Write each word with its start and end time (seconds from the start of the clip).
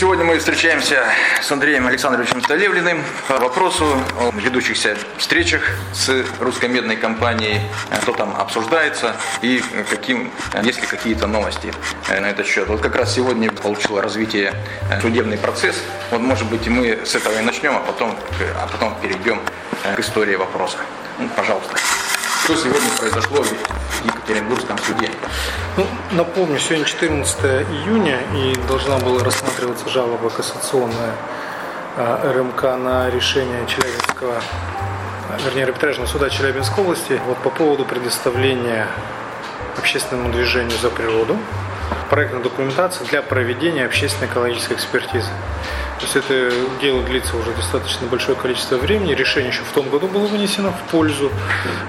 Сегодня 0.00 0.24
мы 0.24 0.38
встречаемся 0.38 1.04
с 1.42 1.52
Андреем 1.52 1.86
Александровичем 1.86 2.40
Талевлиным 2.40 3.04
по 3.28 3.36
вопросу 3.38 3.84
о 4.18 4.30
ведущихся 4.34 4.96
встречах 5.18 5.60
с 5.92 6.24
русской 6.40 6.70
медной 6.70 6.96
компанией, 6.96 7.60
что 8.00 8.12
там 8.14 8.34
обсуждается 8.34 9.14
и 9.42 9.62
каким, 9.90 10.30
есть 10.62 10.80
ли 10.80 10.86
какие-то 10.86 11.26
новости 11.26 11.70
на 12.08 12.30
этот 12.30 12.46
счет. 12.46 12.68
Вот 12.68 12.80
как 12.80 12.96
раз 12.96 13.14
сегодня 13.14 13.52
получил 13.52 14.00
развитие 14.00 14.54
судебный 15.02 15.36
процесс. 15.36 15.76
Вот 16.10 16.22
может 16.22 16.48
быть 16.48 16.66
мы 16.66 17.00
с 17.04 17.14
этого 17.14 17.38
и 17.38 17.42
начнем, 17.42 17.76
а 17.76 17.80
потом, 17.80 18.16
а 18.58 18.68
потом 18.68 18.96
перейдем 19.02 19.38
к 19.94 20.00
истории 20.00 20.36
вопроса. 20.36 20.78
Ну, 21.18 21.28
пожалуйста. 21.36 21.76
Что 22.50 22.58
сегодня 22.58 22.90
произошло 22.98 23.44
в 23.44 24.04
Екатеринбургском 24.04 24.76
суде? 24.78 25.08
Ну, 25.76 25.86
напомню, 26.10 26.58
сегодня 26.58 26.84
14 26.84 27.44
июня 27.44 28.18
и 28.34 28.56
должна 28.66 28.98
была 28.98 29.22
рассматриваться 29.22 29.88
жалоба 29.88 30.30
кассационная 30.30 31.14
а, 31.96 32.32
РМК 32.32 32.62
на 32.76 33.08
решение 33.08 33.64
Челябинского, 33.68 34.42
вернее, 35.44 35.62
арбитражного 35.62 36.08
суда 36.08 36.28
Челябинской 36.28 36.82
области 36.82 37.20
вот 37.24 37.38
по 37.38 37.50
поводу 37.50 37.84
предоставления 37.84 38.88
общественному 39.78 40.32
движению 40.32 40.76
за 40.82 40.90
природу 40.90 41.38
проектной 42.10 42.42
документации 42.42 43.04
для 43.04 43.22
проведения 43.22 43.84
общественной 43.84 44.26
экологической 44.26 44.74
экспертизы. 44.74 45.30
То 46.00 46.06
есть 46.06 46.16
это 46.16 46.50
дело 46.80 47.02
длится 47.02 47.36
уже 47.36 47.52
достаточно 47.52 48.06
большое 48.06 48.34
количество 48.34 48.76
времени. 48.76 49.12
Решение 49.12 49.50
еще 49.50 49.62
в 49.62 49.72
том 49.72 49.90
году 49.90 50.08
было 50.08 50.26
вынесено 50.26 50.72
в 50.72 50.90
пользу 50.90 51.30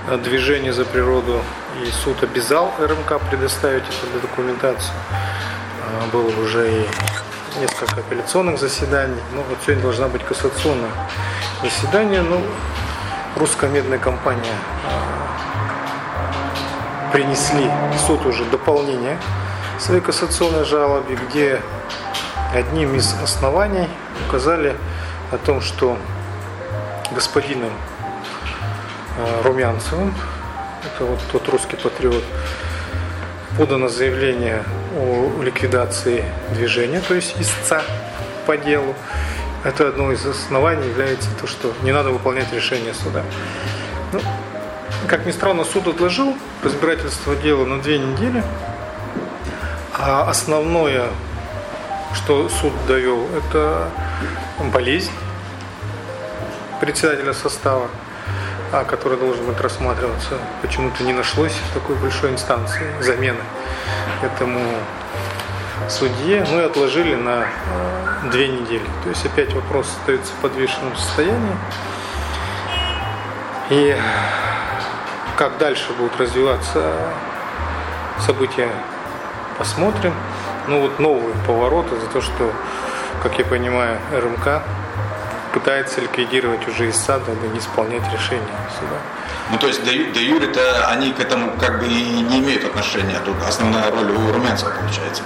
э, 0.09 0.17
движения 0.17 0.73
за 0.73 0.83
природу. 0.83 1.41
И 1.81 1.89
суд 1.91 2.21
обязал 2.21 2.73
РМК 2.77 3.21
предоставить 3.29 3.83
эту 3.83 4.19
документацию. 4.21 4.93
А, 5.81 6.07
было 6.11 6.27
уже 6.41 6.69
и 6.69 6.85
несколько 7.61 8.01
апелляционных 8.01 8.59
заседаний. 8.59 9.21
Ну 9.33 9.43
вот 9.47 9.57
сегодня 9.63 9.83
должна 9.83 10.09
быть 10.09 10.25
кассационное 10.25 10.91
заседание. 11.63 12.21
Ну, 12.21 12.41
русская 13.37 13.69
медная 13.69 13.97
компания 13.97 14.55
а, 14.87 15.31
принесли 17.13 17.71
в 17.95 17.99
суд 18.07 18.25
уже 18.25 18.43
дополнение 18.43 19.17
своей 19.79 20.01
кассационной 20.01 20.65
жалобе, 20.65 21.17
где 21.29 21.61
одним 22.53 22.95
из 22.95 23.13
оснований 23.21 23.87
указали 24.27 24.75
о 25.31 25.37
том, 25.37 25.61
что 25.61 25.97
господином 27.11 27.71
э, 29.17 29.41
Румянцевым, 29.43 30.13
это 30.85 31.05
вот 31.05 31.19
тот 31.31 31.47
русский 31.49 31.77
патриот, 31.77 32.23
подано 33.57 33.87
заявление 33.87 34.63
о 34.97 35.41
ликвидации 35.41 36.25
движения, 36.51 37.01
то 37.01 37.13
есть 37.13 37.35
истца 37.39 37.83
по 38.45 38.57
делу. 38.57 38.95
Это 39.63 39.89
одно 39.89 40.11
из 40.11 40.25
оснований 40.25 40.87
является 40.87 41.29
то, 41.39 41.47
что 41.47 41.73
не 41.83 41.91
надо 41.91 42.09
выполнять 42.09 42.51
решение 42.51 42.93
суда. 42.93 43.23
Ну, 44.11 44.19
как 45.07 45.25
ни 45.25 45.31
странно, 45.31 45.63
суд 45.63 45.87
отложил 45.87 46.35
разбирательство 46.63 47.35
дела 47.35 47.65
на 47.65 47.79
две 47.79 47.99
недели, 47.99 48.43
а 49.93 50.29
основное 50.29 51.07
что 52.15 52.49
суд 52.49 52.73
довел, 52.87 53.27
это 53.35 53.89
болезнь 54.73 55.11
председателя 56.81 57.33
состава, 57.33 57.87
а, 58.71 58.83
который 58.83 59.17
должен 59.17 59.45
быть 59.45 59.59
рассматриваться, 59.61 60.37
почему-то 60.61 61.03
не 61.03 61.13
нашлось 61.13 61.53
в 61.53 61.73
такой 61.73 61.95
большой 61.95 62.31
инстанции 62.31 62.85
замены 62.99 63.41
этому 64.23 64.59
судье, 65.89 66.45
и 66.49 66.59
отложили 66.59 67.15
на 67.15 67.43
а, 67.43 68.29
две 68.31 68.47
недели. 68.47 68.85
То 69.03 69.09
есть 69.09 69.25
опять 69.25 69.53
вопрос 69.53 69.87
остается 69.87 70.33
в 70.33 70.41
подвешенном 70.41 70.95
состоянии. 70.95 71.55
И 73.69 73.95
как 75.37 75.57
дальше 75.59 75.93
будут 75.93 76.19
развиваться 76.19 76.93
события, 78.19 78.69
посмотрим 79.57 80.13
ну 80.67 80.81
вот 80.81 80.99
новые 80.99 81.35
повороты 81.47 81.99
за 81.99 82.07
то, 82.07 82.21
что, 82.21 82.51
как 83.23 83.37
я 83.39 83.45
понимаю, 83.45 83.99
РМК 84.11 84.63
пытается 85.53 86.01
ликвидировать 86.01 86.67
уже 86.67 86.89
из 86.89 86.95
сада, 86.95 87.31
да 87.41 87.47
не 87.47 87.59
исполнять 87.59 88.03
решение 88.13 88.55
суда. 88.79 88.97
Ну, 89.51 89.57
то 89.57 89.67
есть, 89.67 89.83
до, 89.83 89.91
до 89.91 90.19
Юри-то 90.19 90.87
они 90.87 91.11
к 91.11 91.19
этому 91.19 91.51
как 91.59 91.79
бы 91.79 91.85
и 91.85 92.21
не 92.21 92.39
имеют 92.39 92.63
отношения. 92.63 93.19
Тут 93.25 93.35
основная 93.47 93.91
роль 93.91 94.11
у 94.11 94.31
Румянцева 94.31 94.71
получается. 94.71 95.23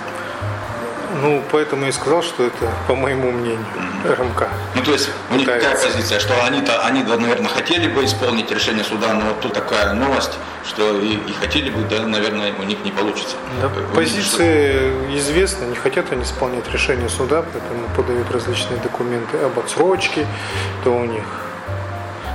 Ну, 1.22 1.42
поэтому 1.52 1.84
я 1.84 1.90
и 1.90 1.92
сказал, 1.92 2.22
что 2.24 2.44
это, 2.44 2.70
по 2.88 2.96
моему 2.96 3.31
мнению, 3.31 3.66
РМК. 4.03 4.50
Ну, 4.76 4.84
то 4.84 4.92
есть, 4.92 5.09
у 5.31 5.36
них 5.36 5.48
какая 5.48 5.78
позиция, 5.78 6.20
что 6.20 6.34
они-то, 6.44 6.86
они, 6.86 7.03
наверное, 7.03 7.50
хотели 7.50 7.88
бы 7.88 8.03
исполнить 8.03 8.52
решение 8.52 8.84
суда, 8.84 9.14
но 9.14 9.22
вот 9.25 9.40
тут 9.40 9.54
такая 9.54 9.94
новость, 9.94 10.38
что 10.68 11.00
и, 11.00 11.14
и 11.14 11.34
хотели 11.40 11.70
бы, 11.70 11.84
да, 11.84 12.06
наверное, 12.06 12.54
у 12.59 12.64
них 12.64 12.84
не 12.84 12.92
получится. 12.92 13.38
Да, 13.62 13.70
позиция 13.96 14.92
известна, 15.16 15.66
не 15.66 15.75
хотят 15.75 16.12
они 16.12 16.24
исполнять 16.24 16.70
решение 16.74 17.08
суда, 17.08 17.44
поэтому 17.44 17.88
подают 17.96 18.30
различные 18.31 18.80
документы 18.81 19.38
об 19.38 19.58
отсрочке, 19.58 20.28
то 20.84 20.92
у 20.92 21.06
них 21.06 21.24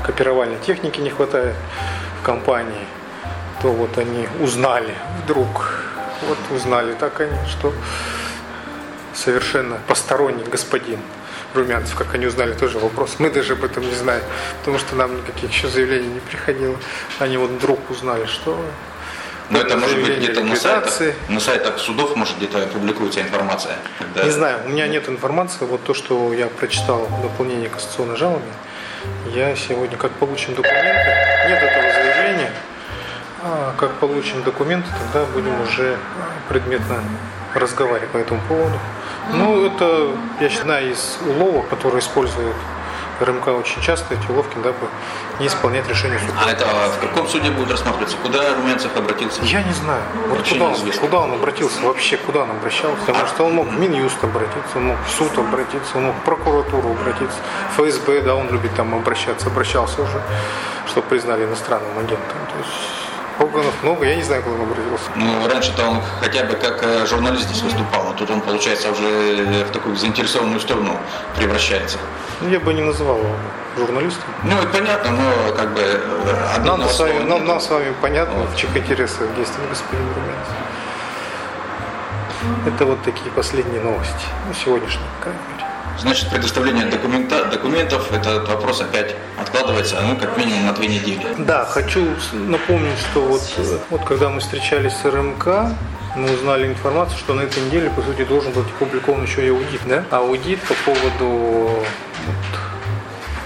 копировальной 0.07 0.59
техники 0.67 1.01
не 1.01 1.11
хватает 1.11 1.55
в 2.21 2.25
компании, 2.25 2.87
то 3.61 3.69
вот 3.69 3.99
они 3.99 4.27
узнали 4.41 4.95
вдруг, 5.23 5.85
вот 6.27 6.39
узнали 6.57 6.95
так 6.95 7.21
они, 7.21 7.37
что 7.49 7.75
совершенно 9.21 9.79
посторонний 9.87 10.45
господин 10.45 10.99
Румянцев, 11.55 11.97
как 11.97 12.15
они 12.15 12.27
узнали, 12.27 12.53
тоже 12.53 12.79
вопрос. 12.79 13.17
Мы 13.19 13.31
даже 13.31 13.53
об 13.55 13.65
этом 13.65 13.83
не 13.83 13.95
знаем, 13.95 14.23
потому 14.61 14.79
что 14.79 14.97
нам 14.97 15.17
никаких 15.17 15.51
еще 15.51 15.69
заявлений 15.69 16.09
не 16.09 16.21
приходило. 16.21 16.77
Они 17.19 17.37
вот 17.37 17.51
вдруг 17.51 17.91
узнали, 17.91 18.27
что 18.27 18.59
но 19.51 19.59
это 19.59 19.77
может 19.77 20.01
быть 20.01 20.19
где-то 20.19 20.45
на 20.45 20.55
сайтах, 20.55 21.01
на 21.29 21.41
сайтах 21.41 21.79
судов, 21.81 22.15
может 22.15 22.37
где-то 22.37 22.69
публикуется 22.69 23.21
информация. 23.21 23.77
Когда... 23.99 24.23
Не 24.23 24.31
знаю, 24.31 24.61
у 24.65 24.69
меня 24.69 24.87
нет 24.87 25.09
информации. 25.09 25.65
Вот 25.65 25.83
то, 25.83 25.93
что 25.93 26.33
я 26.33 26.47
прочитал 26.47 27.07
в 27.07 27.23
дополнении 27.23 27.67
кассационной 27.67 28.17
жалобы, 28.17 28.45
я 29.35 29.57
сегодня, 29.57 29.97
как 29.97 30.13
получим 30.13 30.55
документы, 30.55 31.17
нет 31.49 31.61
этого 31.61 31.93
заявления, 31.93 32.53
а 33.43 33.75
как 33.77 33.95
получим 33.95 34.45
документы, 34.45 34.89
тогда 35.01 35.27
будем 35.33 35.61
уже 35.63 35.97
предметно 36.49 37.03
разговаривать 37.55 38.11
по 38.11 38.19
этому 38.19 38.41
поводу. 38.49 38.79
Ну, 39.35 39.67
это, 39.67 40.09
я 40.41 40.49
считаю, 40.49 40.93
из 40.93 41.19
уловок, 41.27 41.69
которые 41.69 42.01
используют 42.01 42.57
РМК 43.21 43.49
очень 43.49 43.83
часто, 43.83 44.15
эти 44.15 44.31
уловки, 44.31 44.57
дабы 44.63 44.89
не 45.39 45.47
исполнять 45.47 45.89
решение 45.89 46.19
суда. 46.19 46.33
А 46.47 46.51
это 46.51 46.65
в 46.65 47.01
каком 47.01 47.29
суде 47.29 47.51
будет 47.51 47.71
рассматриваться? 47.71 48.17
Куда 48.23 48.55
Румянцев 48.55 48.97
обратился? 48.97 49.43
Я 49.43 49.63
не 49.63 49.73
знаю. 49.73 50.03
Вот 50.29 50.49
куда, 50.49 50.65
он, 50.65 50.93
куда 51.01 51.19
он 51.21 51.33
обратился 51.35 51.81
вообще, 51.83 52.17
куда 52.17 52.41
он 52.41 52.51
обращался? 52.51 52.97
Потому 53.07 53.27
что 53.27 53.45
он 53.45 53.55
мог 53.55 53.69
в 53.69 53.79
Минюст 53.79 54.23
обратиться, 54.25 54.77
он 54.77 54.85
мог 54.85 54.97
в 55.07 55.11
суд 55.11 55.37
обратиться, 55.39 55.99
он 55.99 56.05
мог 56.05 56.17
в 56.17 56.25
прокуратуру 56.25 56.91
обратиться, 56.91 57.39
ФСБ, 57.77 58.23
да, 58.23 58.35
он 58.35 58.49
любит 58.51 58.75
там 58.75 58.95
обращаться, 58.95 59.49
обращался 59.49 60.03
уже, 60.03 60.23
чтобы 60.89 61.07
признали 61.09 61.45
иностранным 61.45 61.93
агентом. 61.99 62.39
То 62.53 62.59
есть 62.59 63.00
органов 63.41 63.75
много, 63.83 64.05
я 64.05 64.17
не 64.17 64.23
знаю, 64.23 64.43
куда 64.43 64.57
он 64.57 64.63
обратился. 64.63 65.11
Ну, 65.17 65.49
раньше-то 65.49 65.89
он 65.89 66.03
хотя 66.21 66.45
бы 66.45 66.55
как 66.55 66.83
э, 66.83 67.07
журналист 67.07 67.45
здесь 67.45 67.63
выступал, 67.63 68.11
а 68.11 68.13
тут 68.15 68.31
он, 68.31 68.41
получается, 68.41 68.91
уже 68.91 69.65
в 69.65 69.71
такую 69.73 69.97
заинтересованную 69.97 70.61
сторону 70.61 70.97
превращается. 71.37 71.99
Ну, 72.41 72.49
я 72.49 72.61
бы 72.61 72.73
не 72.75 72.83
называл 72.83 73.19
его 73.19 73.35
журналистом. 73.77 74.25
Ну, 74.45 74.57
это 74.57 74.67
понятно, 74.69 75.11
но 75.11 75.55
как 75.57 75.73
бы... 75.75 75.81
Э, 75.81 76.61
нам, 76.65 76.83
с 76.89 76.99
вами, 76.99 77.21
нам, 77.21 77.47
нам 77.47 77.61
с 77.61 77.71
вами 77.71 77.95
понятно, 78.01 78.41
вот. 78.41 78.51
в 78.51 78.57
чьих 78.57 78.77
интересах 78.77 79.27
действует 79.37 79.69
господин 79.69 80.07
Румянцев. 80.15 80.55
Это 82.67 82.85
вот 82.87 83.03
такие 83.03 83.31
последние 83.33 83.83
новости, 83.83 84.27
ну, 84.47 84.55
сегодняшние, 84.55 85.07
по 85.19 85.25
крайней 85.25 85.41
мере. 85.53 85.60
Значит, 86.01 86.31
предоставление 86.31 86.87
документа, 86.87 87.45
документов, 87.45 88.11
этот 88.11 88.49
вопрос 88.49 88.81
опять 88.81 89.15
откладывается, 89.39 90.01
ну, 90.01 90.17
как 90.17 90.37
минимум 90.39 90.67
на 90.67 90.73
две 90.73 90.89
недели. 90.89 91.27
Да, 91.39 91.67
хочу 91.67 92.07
напомнить, 92.33 92.99
что 93.11 93.21
вот, 93.21 93.43
вот 93.91 94.05
когда 94.05 94.31
мы 94.31 94.41
встречались 94.41 94.95
с 94.95 95.05
РМК, 95.05 95.47
мы 96.17 96.33
узнали 96.33 96.69
информацию, 96.69 97.19
что 97.19 97.35
на 97.35 97.43
этой 97.43 97.63
неделе, 97.63 97.91
по 97.91 98.01
сути, 98.01 98.25
должен 98.25 98.51
быть 98.53 98.65
опубликован 98.77 99.25
еще 99.25 99.47
и 99.47 99.51
аудит, 99.51 99.81
да? 99.87 100.05
Аудит 100.11 100.61
по 100.63 100.75
поводу 100.87 101.85
вот, 102.27 102.60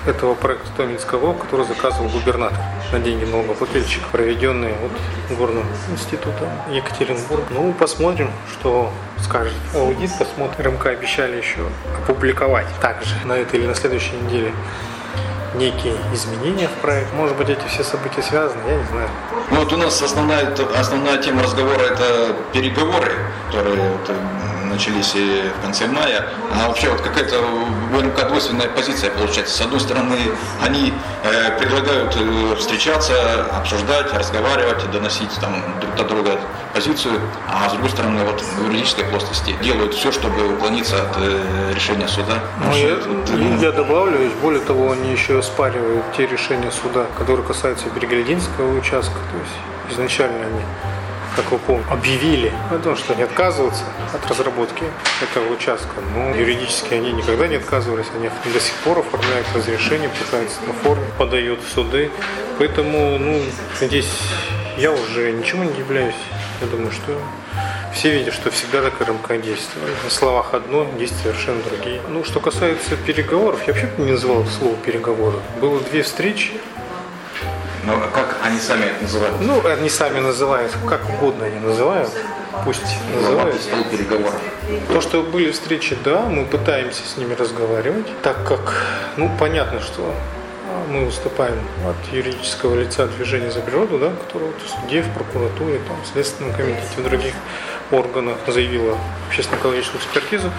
этого 0.06 0.34
проекта 0.34 0.68
Томинского, 0.76 1.34
который 1.34 1.66
заказывал 1.66 2.08
губернатор 2.08 2.58
на 2.92 2.98
деньги 2.98 3.24
налогоплательщиков, 3.24 4.08
проведенный 4.10 4.72
вот 4.82 5.38
горным 5.38 5.64
институтом 5.90 6.48
Екатеринбург. 6.70 7.44
Ну, 7.50 7.72
посмотрим, 7.72 8.30
что 8.52 8.92
скажет 9.22 9.54
аудит, 9.74 10.10
посмотрим. 10.18 10.72
РМК 10.72 10.86
обещали 10.86 11.36
еще 11.36 11.60
опубликовать 12.02 12.66
также 12.80 13.14
на 13.24 13.32
этой 13.34 13.60
или 13.60 13.66
на 13.66 13.74
следующей 13.74 14.16
неделе 14.16 14.52
некие 15.54 15.94
изменения 16.12 16.68
в 16.68 16.80
проект. 16.80 17.12
Может 17.14 17.36
быть, 17.36 17.48
эти 17.48 17.66
все 17.68 17.84
события 17.84 18.22
связаны, 18.22 18.60
я 18.66 18.76
не 18.76 18.84
знаю. 18.84 19.08
Ну 19.50 19.60
вот 19.60 19.72
у 19.72 19.76
нас 19.76 20.02
основная, 20.02 20.52
основная 20.76 21.18
тема 21.18 21.42
разговора 21.42 21.82
это 21.82 22.34
переговоры, 22.52 23.12
которые 23.50 23.92
начались 24.74 25.14
в 25.14 25.62
конце 25.62 25.86
мая, 25.86 26.26
а 26.52 26.68
вообще 26.68 26.90
вот 26.90 27.00
какая-то 27.00 27.36
МК 28.02 28.28
двойственная 28.28 28.68
позиция 28.68 29.10
получается. 29.10 29.56
С 29.56 29.60
одной 29.60 29.80
стороны, 29.80 30.16
они 30.62 30.92
э, 31.22 31.58
предлагают 31.58 32.16
э, 32.16 32.56
встречаться, 32.56 33.44
обсуждать, 33.52 34.12
разговаривать, 34.12 34.90
доносить 34.90 35.30
там 35.40 35.54
друг 35.80 35.94
до 35.94 36.04
друга 36.04 36.40
позицию, 36.72 37.20
а 37.48 37.68
с 37.68 37.72
другой 37.72 37.90
стороны, 37.90 38.24
вот 38.24 38.40
в 38.40 38.66
юридической 38.66 39.04
плоскости 39.04 39.54
делают 39.62 39.94
все, 39.94 40.10
чтобы 40.12 40.54
уклониться 40.54 40.96
от 40.96 41.16
э, 41.18 41.72
решения 41.74 42.08
суда. 42.08 42.40
Ну, 42.64 42.76
я, 42.76 42.96
вот, 42.96 43.62
я 43.62 43.72
добавлю, 43.72 44.30
более 44.42 44.60
того, 44.60 44.92
они 44.92 45.12
еще 45.12 45.38
оспаривают 45.38 46.04
те 46.16 46.26
решения 46.26 46.70
суда, 46.70 47.06
которые 47.16 47.46
касаются 47.46 47.88
Береглядинского 47.90 48.76
участка, 48.76 49.14
то 49.14 49.38
есть 49.38 49.92
изначально 49.92 50.46
они 50.46 50.60
как 51.36 51.50
вы 51.50 51.58
помните, 51.58 51.88
объявили 51.90 52.52
о 52.70 52.78
том, 52.78 52.96
что 52.96 53.12
они 53.12 53.22
отказываются 53.22 53.84
от 54.12 54.26
разработки 54.30 54.84
этого 55.22 55.52
участка. 55.52 56.00
Но 56.14 56.34
юридически 56.34 56.94
они 56.94 57.12
никогда 57.12 57.46
не 57.46 57.56
отказывались, 57.56 58.06
они 58.14 58.30
до 58.52 58.60
сих 58.60 58.74
пор 58.84 58.98
оформляют 58.98 59.46
разрешение, 59.54 60.08
пытаются 60.08 60.58
оформить, 60.68 61.12
подают 61.14 61.60
в 61.60 61.72
суды. 61.72 62.10
Поэтому, 62.58 63.18
ну, 63.18 63.40
здесь 63.80 64.10
я 64.76 64.92
уже 64.92 65.32
ничему 65.32 65.64
не 65.64 65.70
удивляюсь. 65.70 66.14
Я 66.60 66.68
думаю, 66.68 66.92
что 66.92 67.18
все 67.92 68.10
видят, 68.10 68.34
что 68.34 68.50
всегда 68.50 68.82
так 68.82 69.00
РМК 69.00 69.40
действует. 69.40 69.94
На 70.02 70.10
словах 70.10 70.54
одно, 70.54 70.86
действия 70.98 71.32
совершенно 71.32 71.62
другие. 71.62 72.00
Ну, 72.08 72.24
что 72.24 72.40
касается 72.40 72.96
переговоров, 72.96 73.60
я 73.66 73.72
вообще 73.72 73.88
не 73.98 74.12
называл 74.12 74.44
слово 74.46 74.76
переговоры. 74.76 75.36
Было 75.60 75.80
две 75.80 76.02
встречи, 76.02 76.52
но 77.84 77.98
как 78.12 78.33
они 78.44 78.60
сами 78.60 78.84
это 78.84 79.02
называют? 79.02 79.40
Ну, 79.40 79.66
они 79.66 79.88
сами 79.88 80.20
называют, 80.20 80.72
как 80.86 81.08
угодно 81.08 81.46
они 81.46 81.58
называют. 81.60 82.10
Пусть 82.64 82.82
называют. 83.12 83.60
переговоров. 83.90 84.40
То, 84.88 85.00
что 85.00 85.22
были 85.22 85.50
встречи, 85.50 85.96
да, 86.04 86.20
мы 86.20 86.44
пытаемся 86.44 87.02
с 87.06 87.16
ними 87.16 87.34
разговаривать, 87.34 88.06
так 88.22 88.46
как, 88.46 88.86
ну, 89.16 89.30
понятно, 89.40 89.80
что 89.80 90.14
мы 90.88 91.06
выступаем 91.06 91.58
от 91.88 92.12
юридического 92.12 92.78
лица 92.78 93.06
движения 93.06 93.50
за 93.50 93.60
природу, 93.60 93.98
да, 93.98 94.10
которое 94.10 94.46
вот 94.46 94.56
в 94.62 94.68
суде, 94.68 95.02
в 95.02 95.10
прокуратуре, 95.14 95.80
там, 95.88 95.96
в 96.02 96.06
Следственном 96.06 96.52
комитете, 96.52 96.86
в 96.98 97.02
других 97.02 97.34
органах 97.90 98.36
заявила 98.46 98.98
общественно-экологическую 99.28 100.00
экспертизу. 100.00 100.50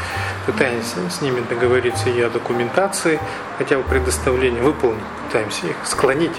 Пытаемся 0.46 0.98
с 1.10 1.22
ними 1.22 1.44
договориться 1.50 2.10
и 2.10 2.22
о 2.22 2.30
документации, 2.30 3.20
хотя 3.58 3.78
бы 3.78 3.84
предоставлении, 3.84 4.60
выполнить, 4.60 5.04
пытаемся 5.28 5.68
их 5.68 5.76
склонить 5.86 6.36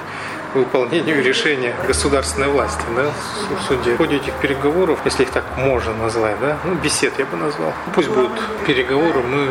выполнению 0.54 1.22
решения 1.22 1.74
государственной 1.86 2.48
власти 2.48 2.82
да, 2.94 3.10
в 3.56 3.62
суде. 3.62 3.94
В 3.94 3.98
ходе 3.98 4.16
этих 4.16 4.34
переговоров, 4.34 5.00
если 5.04 5.24
их 5.24 5.30
так 5.30 5.44
можно 5.56 5.94
назвать, 5.94 6.38
да, 6.40 6.58
ну, 6.64 6.74
бесед 6.74 7.12
я 7.18 7.24
бы 7.26 7.36
назвал, 7.36 7.72
пусть 7.94 8.08
будут 8.08 8.32
переговоры, 8.66 9.20
мы, 9.20 9.48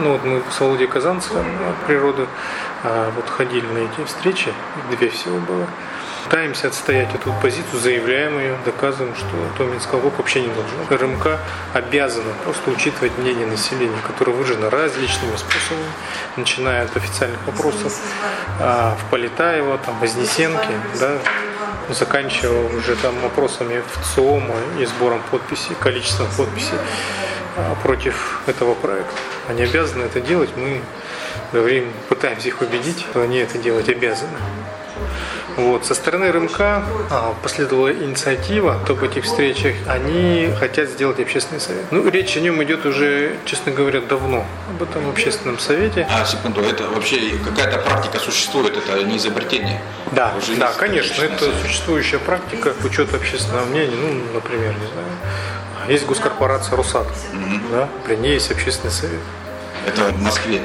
ну, 0.00 0.12
вот 0.12 0.24
мы 0.24 0.42
с 0.50 0.60
Володей 0.60 0.86
Казанцевым 0.86 1.46
от 1.68 1.86
природы 1.86 2.26
а, 2.84 3.10
вот 3.14 3.28
ходили 3.28 3.66
на 3.66 3.78
эти 3.78 4.04
встречи, 4.06 4.52
две 4.90 5.08
всего 5.08 5.38
было, 5.38 5.66
Пытаемся 6.28 6.66
отстоять 6.66 7.14
эту 7.14 7.32
позицию, 7.40 7.80
заявляем 7.80 8.36
ее, 8.40 8.56
доказываем, 8.64 9.14
что 9.14 9.28
Томинского 9.58 10.00
ВОК 10.00 10.18
вообще 10.18 10.40
не 10.40 10.48
должен. 10.48 10.74
РМК 10.90 11.38
обязана 11.72 12.32
просто 12.42 12.68
учитывать 12.72 13.16
мнение 13.16 13.46
населения, 13.46 13.96
которое 14.04 14.32
выражено 14.32 14.68
различными 14.68 15.36
способами, 15.36 15.86
начиная 16.36 16.82
от 16.82 16.96
официальных 16.96 17.38
вопросов 17.46 17.96
а, 18.58 18.96
в 18.96 19.08
Полетаево, 19.08 19.78
там, 19.78 20.00
Вознесенке, 20.00 20.70
да, 20.98 21.16
заканчивая 21.90 22.76
уже 22.76 22.96
там 22.96 23.14
вопросами 23.20 23.80
в 23.94 24.14
ЦИОМа 24.16 24.56
и 24.80 24.84
сбором 24.86 25.22
подписей, 25.30 25.76
количеством 25.78 26.26
подписей 26.36 26.76
а, 27.56 27.76
против 27.84 28.40
этого 28.48 28.74
проекта. 28.74 29.14
Они 29.48 29.62
обязаны 29.62 30.02
это 30.02 30.20
делать, 30.20 30.50
мы 30.56 30.80
говорим, 31.52 31.92
пытаемся 32.08 32.48
их 32.48 32.60
убедить, 32.62 33.06
что 33.08 33.22
они 33.22 33.38
это 33.38 33.58
делать 33.58 33.88
обязаны. 33.88 34.36
Вот. 35.56 35.86
Со 35.86 35.94
стороны 35.94 36.30
РМК 36.30 36.60
а, 36.60 37.34
последовала 37.42 37.92
инициатива, 37.92 38.78
об 38.88 39.02
этих 39.02 39.24
встречах, 39.24 39.74
они 39.86 40.50
хотят 40.58 40.90
сделать 40.90 41.18
общественный 41.18 41.60
совет. 41.60 41.84
Ну, 41.90 42.08
речь 42.08 42.36
о 42.36 42.40
нем 42.40 42.62
идет 42.62 42.84
уже, 42.84 43.36
честно 43.46 43.72
говоря, 43.72 44.00
давно, 44.00 44.44
об 44.68 44.82
этом 44.82 45.08
общественном 45.08 45.58
совете. 45.58 46.06
А, 46.10 46.24
секунду, 46.24 46.60
это 46.60 46.88
вообще 46.88 47.38
какая-то 47.44 47.78
практика 47.78 48.18
существует, 48.18 48.76
это 48.76 49.02
не 49.02 49.16
изобретение? 49.16 49.80
Да, 50.12 50.34
уже 50.36 50.56
да, 50.56 50.72
конечно, 50.72 51.22
это 51.22 51.38
совет. 51.38 51.54
существующая 51.62 52.18
практика, 52.18 52.74
учет 52.84 53.14
общественного 53.14 53.64
мнения, 53.64 53.96
ну, 53.96 54.34
например, 54.34 54.74
не 54.74 54.86
знаю, 54.86 55.08
есть 55.88 56.06
госкорпорация 56.06 56.76
«Росат», 56.76 57.06
угу. 57.06 57.60
да, 57.70 57.88
при 58.04 58.16
ней 58.16 58.34
есть 58.34 58.50
общественный 58.50 58.92
совет. 58.92 59.20
Это 59.86 60.02
в 60.12 60.20
Москве? 60.20 60.60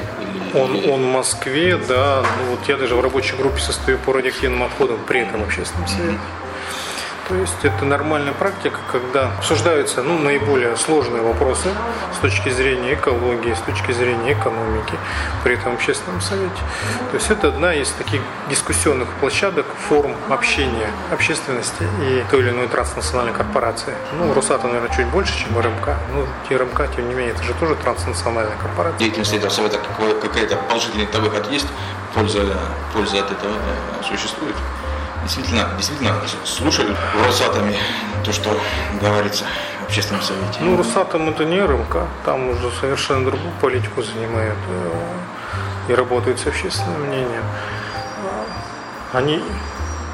Он, 0.54 0.90
он 0.90 1.02
в 1.02 1.12
Москве, 1.12 1.76
да. 1.76 2.22
Ну, 2.22 2.50
вот 2.56 2.68
я 2.68 2.76
даже 2.76 2.94
в 2.94 3.00
рабочей 3.00 3.36
группе 3.36 3.58
состою 3.58 3.98
по 3.98 4.12
радиоактивным 4.12 4.62
отходам 4.62 4.98
при 5.06 5.20
этом 5.20 5.42
общественном 5.42 5.88
совете. 5.88 6.18
То 7.32 7.38
есть 7.38 7.64
это 7.64 7.86
нормальная 7.86 8.34
практика, 8.34 8.78
когда 8.90 9.32
обсуждаются 9.38 10.02
ну, 10.02 10.18
наиболее 10.18 10.76
сложные 10.76 11.22
вопросы 11.22 11.70
с 12.14 12.18
точки 12.18 12.50
зрения 12.50 12.92
экологии, 12.92 13.54
с 13.54 13.60
точки 13.60 13.92
зрения 13.92 14.34
экономики 14.34 14.98
при 15.42 15.54
этом 15.54 15.72
общественном 15.72 16.20
совете. 16.20 16.60
То 17.10 17.14
есть 17.16 17.30
это 17.30 17.48
одна 17.48 17.72
из 17.72 17.88
таких 17.92 18.20
дискуссионных 18.50 19.08
площадок, 19.14 19.64
форм 19.88 20.14
общения 20.28 20.90
общественности 21.10 21.88
и 22.02 22.22
той 22.30 22.40
или 22.40 22.50
иной 22.50 22.68
транснациональной 22.68 23.32
корпорации. 23.32 23.94
Ну, 24.18 24.34
Росатом, 24.34 24.74
наверное, 24.74 24.94
чуть 24.94 25.06
больше, 25.06 25.32
чем 25.38 25.58
РМК. 25.58 25.88
Ну, 26.12 26.26
РМК, 26.54 26.94
тем 26.94 27.08
не 27.08 27.14
менее, 27.14 27.32
это 27.32 27.44
же 27.44 27.54
тоже 27.54 27.76
транснациональная 27.76 28.58
корпорация. 28.58 28.98
Деятельность 28.98 29.50
совета 29.50 29.78
какая-то 30.20 30.56
положительный 30.68 31.06
выход 31.06 31.50
есть, 31.50 31.66
польза, 32.14 32.40
польза 32.92 33.20
от 33.20 33.32
этого 33.32 33.54
существует 34.06 34.54
действительно, 35.22 35.68
действительно 35.76 36.14
слушают 36.44 36.96
в 37.14 37.26
Росатоме 37.26 37.76
то, 38.24 38.32
что 38.32 38.58
говорится 39.00 39.44
в 39.80 39.84
общественном 39.86 40.22
совете? 40.22 40.58
Ну, 40.60 40.76
Росатом 40.76 41.28
это 41.28 41.44
не 41.44 41.60
РМК, 41.60 41.96
там 42.24 42.50
уже 42.50 42.70
совершенно 42.80 43.24
другую 43.24 43.52
политику 43.60 44.02
занимают 44.02 44.58
э, 44.68 45.92
и 45.92 45.94
работают 45.94 46.38
с 46.40 46.46
общественным 46.46 47.02
мнением. 47.08 47.44
Они, 49.12 49.42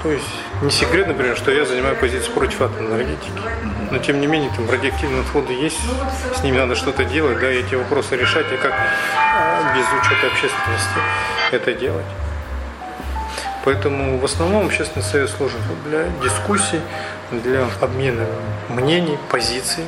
то 0.02 0.10
есть, 0.10 0.24
не 0.62 0.70
секрет, 0.70 1.06
например, 1.06 1.36
что 1.36 1.52
я 1.52 1.64
занимаю 1.64 1.96
позицию 1.96 2.32
против 2.34 2.60
атомной 2.62 2.96
энергетики. 2.96 3.40
Но 3.90 3.98
тем 3.98 4.20
не 4.20 4.26
менее, 4.26 4.50
там 4.54 4.68
радиоактивные 4.68 5.20
отходы 5.20 5.52
есть, 5.52 5.78
с 6.36 6.42
ними 6.42 6.58
надо 6.58 6.74
что-то 6.74 7.04
делать, 7.04 7.38
да, 7.40 7.50
и 7.52 7.60
эти 7.60 7.74
вопросы 7.74 8.16
решать, 8.16 8.46
и 8.52 8.56
как 8.56 8.72
э, 8.72 9.76
без 9.76 9.86
учета 9.86 10.26
общественности 10.26 10.98
это 11.52 11.72
делать. 11.74 12.06
Поэтому 13.68 14.16
в 14.16 14.24
основном 14.24 14.64
общественный 14.64 15.04
совет 15.04 15.28
служит 15.28 15.60
для 15.84 16.04
дискуссий, 16.24 16.80
для 17.30 17.68
обмена 17.82 18.24
мнений, 18.70 19.18
позиций, 19.30 19.84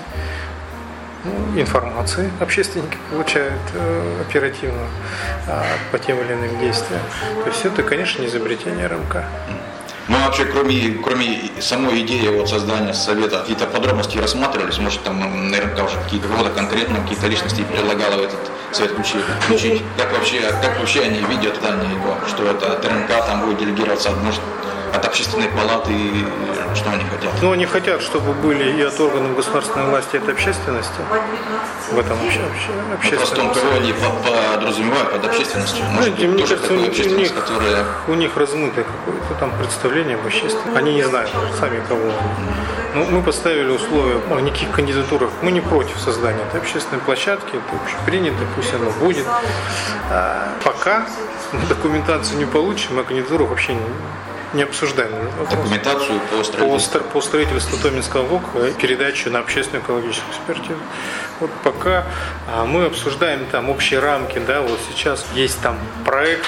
ну, 1.24 1.58
информации 1.58 2.30
общественники 2.40 2.98
получают 3.10 3.58
э, 3.72 4.20
оперативно 4.20 4.82
э, 5.46 5.62
по 5.90 5.98
тем 5.98 6.20
или 6.20 6.34
иным 6.34 6.58
действиям. 6.60 7.00
То 7.42 7.48
есть 7.48 7.64
это, 7.64 7.82
конечно, 7.82 8.20
не 8.20 8.28
изобретение 8.28 8.86
РМК. 8.86 9.24
Ну, 10.08 10.16
а 10.18 10.26
вообще, 10.26 10.44
кроме, 10.44 10.98
кроме 11.02 11.50
самой 11.60 12.02
идеи 12.02 12.28
вот 12.28 12.50
создания 12.50 12.92
совета, 12.92 13.38
какие-то 13.38 13.66
подробности 13.66 14.18
рассматривались? 14.18 14.76
Может, 14.76 15.02
там, 15.04 15.50
наверное, 15.50 15.84
уже 15.84 15.96
какие-то 16.04 16.28
кого-то 16.28 16.50
конкретно, 16.50 17.00
какие-то 17.00 17.28
личности 17.28 17.62
предлагала 17.62 18.20
этот 18.20 18.40
совет 18.72 18.92
включить? 18.92 19.22
включить? 19.40 19.82
Как 19.96 20.12
вообще, 20.12 20.40
как 20.62 20.78
вообще 20.78 21.02
они 21.02 21.20
видят 21.20 21.56
здание 21.56 21.92
его? 21.94 22.16
Что 22.28 22.46
это 22.46 22.76
ТРНК 22.76 23.08
там 23.26 23.46
будет 23.46 23.58
делегироваться, 23.58 24.10
может, 24.10 24.40
от 24.94 25.04
общественной 25.04 25.48
палаты, 25.48 25.92
что 26.76 26.90
они 26.90 27.04
хотят? 27.04 27.32
Ну, 27.42 27.52
они 27.52 27.66
хотят, 27.66 28.02
чтобы 28.02 28.32
были 28.32 28.78
и 28.78 28.82
от 28.82 28.98
органов 29.00 29.36
государственной 29.36 29.86
власти, 29.86 30.16
и 30.16 30.18
от 30.18 30.28
общественности. 30.28 31.00
В 31.90 31.98
этом 31.98 32.18
вообще, 32.18 32.40
вообще 32.40 33.14
общественном. 33.14 33.52
Просто 33.52 33.74
они 33.74 33.92
подразумевают 33.92 35.12
под 35.12 35.24
общественностью. 35.26 35.84
Ну, 35.84 35.92
Может, 35.92 36.18
ну, 36.18 36.28
мне 36.28 36.42
кажется, 36.42 36.72
у 36.72 36.76
них, 36.76 37.34
которая... 37.34 37.84
у 38.08 38.14
них 38.14 38.36
размытое 38.36 38.84
какое-то 38.84 39.34
там 39.38 39.52
представление 39.58 40.16
об 40.16 40.26
общественности. 40.26 40.76
Они 40.76 40.94
не 40.94 41.02
знают 41.02 41.30
сами 41.58 41.82
кого. 41.88 42.12
Ну, 42.94 43.04
мы 43.06 43.22
поставили 43.22 43.70
условия 43.70 44.20
о 44.30 44.40
никаких 44.40 44.70
кандидатурах. 44.72 45.30
Мы 45.42 45.52
не 45.52 45.60
против 45.60 45.98
создания 46.00 46.42
этой 46.42 46.60
общественной 46.60 47.00
площадки. 47.00 47.56
Это 47.56 47.76
вообще 47.78 47.96
принято, 48.04 48.38
пусть 48.56 48.74
оно 48.74 48.90
будет. 48.90 49.26
А 50.10 50.48
пока 50.64 51.06
мы 51.52 51.60
документацию 51.68 52.38
не 52.38 52.46
получим, 52.46 52.98
а 52.98 53.04
кандидатуру 53.04 53.46
вообще 53.46 53.74
не 53.74 53.82
не 54.52 54.62
обсуждаем 54.62 55.12
Документацию 55.50 56.20
по 56.30 56.42
строительству. 56.42 57.00
По, 57.00 57.04
по 57.04 57.20
строительству 57.20 57.78
Томинского 57.78 58.22
ВОК 58.22 58.76
передачу 58.78 59.30
на 59.30 59.40
общественную 59.40 59.84
экологическую 59.84 60.30
экспертизу. 60.30 60.80
Вот 61.40 61.50
пока 61.62 62.06
а, 62.48 62.64
мы 62.64 62.84
обсуждаем 62.84 63.46
там 63.46 63.70
общие 63.70 64.00
рамки, 64.00 64.38
да, 64.38 64.62
вот 64.62 64.78
сейчас 64.90 65.24
есть 65.34 65.60
там 65.62 65.78
проект 66.04 66.46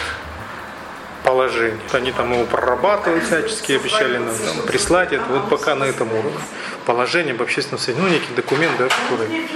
положение. 1.23 1.81
Они 1.93 2.13
там 2.13 2.33
его 2.33 2.45
прорабатывают 2.45 3.25
всячески, 3.25 3.73
обещали 3.73 4.19
нам 4.19 4.37
там, 4.37 4.67
прислать 4.67 5.13
это. 5.13 5.25
Вот 5.29 5.49
пока 5.49 5.75
на 5.75 5.85
этом 5.85 6.13
уровне. 6.13 6.39
Положение 6.85 7.35
об 7.35 7.43
общественном 7.43 7.79
совете, 7.79 8.03
ну, 8.03 8.09
некий 8.09 8.35
документ, 8.35 8.73
да, 8.79 8.89
который 8.89 9.47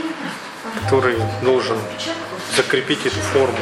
который 0.86 1.16
должен 1.42 1.78
закрепить 2.56 3.04
эту 3.06 3.16
форму 3.16 3.58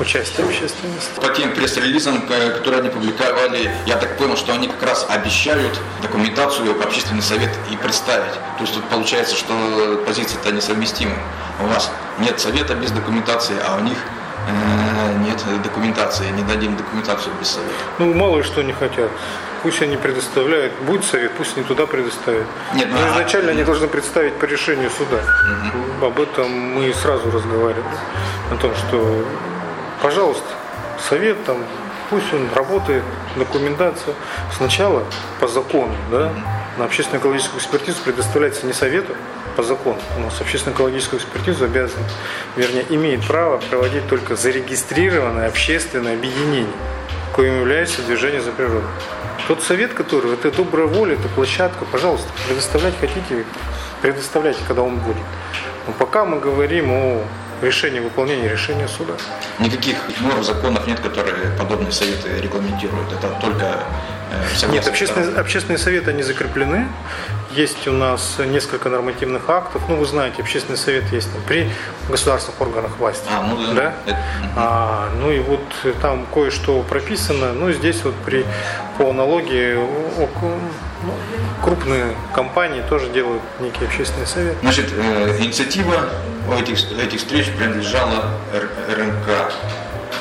участия 0.00 0.42
общественности. 0.42 1.20
По 1.20 1.28
тем 1.28 1.52
пресс-релизам, 1.54 2.22
которые 2.26 2.80
они 2.80 2.90
публиковали, 2.90 3.70
я 3.86 3.96
так 3.96 4.16
понял, 4.18 4.36
что 4.36 4.52
они 4.52 4.68
как 4.68 4.82
раз 4.82 5.06
обещают 5.08 5.78
документацию 6.00 6.80
общественный 6.82 7.22
совет 7.22 7.50
и 7.70 7.76
представить. 7.76 8.32
То 8.32 8.60
есть 8.60 8.74
тут 8.74 8.84
получается, 8.88 9.36
что 9.36 10.02
позиции-то 10.06 10.52
несовместимы. 10.52 11.14
У 11.60 11.66
вас 11.66 11.90
нет 12.18 12.40
совета 12.40 12.74
без 12.74 12.90
документации, 12.90 13.56
а 13.66 13.76
у 13.76 13.80
них 13.80 13.98
э, 14.48 15.18
нет 15.18 15.42
документации, 15.62 16.28
не 16.30 16.42
дадим 16.42 16.76
документацию 16.76 17.34
без 17.40 17.48
совета. 17.48 17.72
Ну, 17.98 18.12
мало 18.14 18.38
ли 18.38 18.42
что 18.42 18.62
не 18.62 18.72
хотят. 18.72 19.10
Пусть 19.62 19.80
они 19.80 19.96
предоставляют, 19.96 20.72
будет 20.82 21.04
совет, 21.04 21.32
пусть 21.32 21.56
они 21.56 21.64
туда 21.64 21.86
предоставят. 21.86 22.46
Нет, 22.74 22.88
Но 22.90 22.98
ну, 22.98 23.12
изначально 23.12 23.50
а... 23.50 23.52
они 23.52 23.62
должны 23.62 23.86
представить 23.86 24.34
по 24.34 24.44
решению 24.44 24.90
суда. 24.90 25.18
Угу. 25.18 26.06
Об 26.06 26.20
этом 26.20 26.50
мы 26.50 26.92
сразу 26.94 27.30
разговаривали. 27.30 27.84
О 28.50 28.56
том, 28.56 28.74
что, 28.74 29.24
пожалуйста, 30.02 30.48
совет 31.08 31.44
там, 31.44 31.58
пусть 32.10 32.32
он 32.32 32.48
работает, 32.54 33.04
документация. 33.36 34.14
Сначала 34.56 35.04
по 35.38 35.46
закону, 35.46 35.94
да, 36.10 36.32
на 36.76 36.84
общественно-экологическую 36.84 37.60
экспертизу 37.60 37.98
предоставляется 38.02 38.66
не 38.66 38.72
совету, 38.72 39.14
по 39.56 39.62
закону. 39.62 39.98
У 40.16 40.20
нас 40.20 40.40
общественно-экологическую 40.40 41.20
экспертизу 41.20 41.66
обязан, 41.66 42.02
вернее, 42.56 42.84
имеет 42.90 43.26
право 43.26 43.58
проводить 43.58 44.08
только 44.08 44.34
зарегистрированное 44.34 45.48
общественное 45.48 46.14
объединение, 46.14 46.72
коим 47.34 47.60
является 47.60 48.02
движение 48.02 48.40
за 48.40 48.50
природу. 48.52 48.86
Тот 49.52 49.62
совет, 49.62 49.92
который, 49.92 50.32
это 50.32 50.50
добрая 50.50 50.86
воля, 50.86 51.12
это 51.12 51.28
площадка, 51.28 51.84
пожалуйста, 51.84 52.26
предоставлять 52.48 52.94
хотите, 52.98 53.44
предоставляйте, 54.00 54.60
когда 54.66 54.80
он 54.80 54.96
будет. 54.96 55.26
Но 55.86 55.92
пока 55.92 56.24
мы 56.24 56.40
говорим 56.40 56.90
о 56.90 57.22
решении 57.62 58.00
выполнения 58.00 58.48
решения 58.48 58.88
суда. 58.88 59.14
Никаких 59.58 59.96
норм, 60.20 60.42
законов 60.42 60.86
нет, 60.86 61.00
которые 61.00 61.50
подобные 61.58 61.92
советы 61.92 62.30
регламентируют. 62.40 63.12
Это 63.12 63.28
только 63.40 63.84
э, 64.30 64.66
Нет, 64.70 64.86
общественные, 64.86 65.38
общественные 65.38 65.78
советы, 65.78 66.10
они 66.10 66.22
закреплены. 66.22 66.88
Есть 67.52 67.86
у 67.86 67.92
нас 67.92 68.36
несколько 68.38 68.88
нормативных 68.88 69.48
актов. 69.48 69.82
Ну, 69.88 69.96
вы 69.96 70.06
знаете, 70.06 70.40
общественный 70.40 70.78
совет 70.78 71.04
есть 71.12 71.28
при 71.46 71.70
государственных 72.08 72.60
органах 72.60 72.98
власти. 72.98 73.26
А, 73.30 73.42
ну 73.42 73.56
да. 73.66 73.74
да? 73.74 73.94
Это... 74.06 74.18
А, 74.56 75.08
ну 75.20 75.30
и 75.30 75.38
вот 75.40 75.60
там 76.00 76.26
кое-что 76.32 76.82
прописано. 76.82 77.52
Ну, 77.52 77.70
здесь 77.72 78.02
вот 78.04 78.14
при 78.24 78.44
по 79.02 79.10
аналогии 79.10 79.74
ну, 79.74 81.12
крупные 81.60 82.14
компании 82.32 82.82
тоже 82.88 83.08
делают 83.08 83.42
некий 83.58 83.84
общественный 83.84 84.28
совет. 84.28 84.56
Значит, 84.62 84.92
э, 84.96 85.38
инициатива 85.40 86.08
этих, 86.56 86.78
этих 86.92 87.18
встреч 87.18 87.50
принадлежала 87.50 88.30
РНК. 88.52 89.52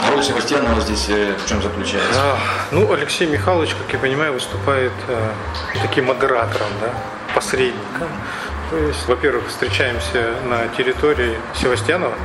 А 0.03 0.11
роль 0.11 0.23
Севастьянова 0.23 0.81
здесь 0.81 1.09
э, 1.09 1.35
в 1.37 1.47
чем 1.47 1.61
заключается? 1.61 2.19
А, 2.19 2.37
ну, 2.71 2.91
Алексей 2.91 3.27
Михайлович, 3.27 3.75
как 3.75 3.93
я 3.93 3.99
понимаю, 3.99 4.33
выступает 4.33 4.93
э, 5.07 5.29
таким 5.83 6.05
модератором, 6.05 6.69
да, 6.81 6.91
посредником. 7.35 8.07
То 8.71 8.77
есть, 8.77 9.07
во-первых, 9.07 9.47
встречаемся 9.49 10.33
на 10.49 10.67
территории 10.75 11.37
Севастьянова. 11.53 12.15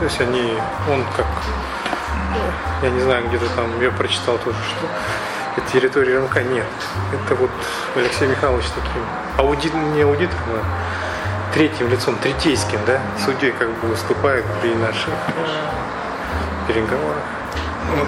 То 0.00 0.04
есть 0.04 0.20
они, 0.20 0.52
он 0.92 1.04
как, 1.16 1.26
я 2.82 2.90
не 2.90 3.00
знаю, 3.00 3.26
где-то 3.28 3.46
там, 3.56 3.80
я 3.80 3.90
прочитал 3.92 4.36
тоже, 4.36 4.58
что 4.76 4.86
это 5.56 5.72
территория 5.72 6.18
РМК 6.18 6.42
нет. 6.42 6.66
Это 7.12 7.34
вот 7.34 7.50
Алексей 7.94 8.28
Михайлович 8.28 8.66
таким 8.74 9.02
аудит, 9.38 9.72
не 9.74 10.02
аудитором, 10.02 10.38
а 10.48 11.54
третьим 11.54 11.88
лицом, 11.88 12.16
третейским, 12.16 12.78
да, 12.86 13.00
судьей 13.24 13.52
как 13.52 13.68
бы 13.68 13.88
выступает 13.88 14.44
при 14.60 14.74
наших 14.74 15.14
переговорах. 16.68 17.22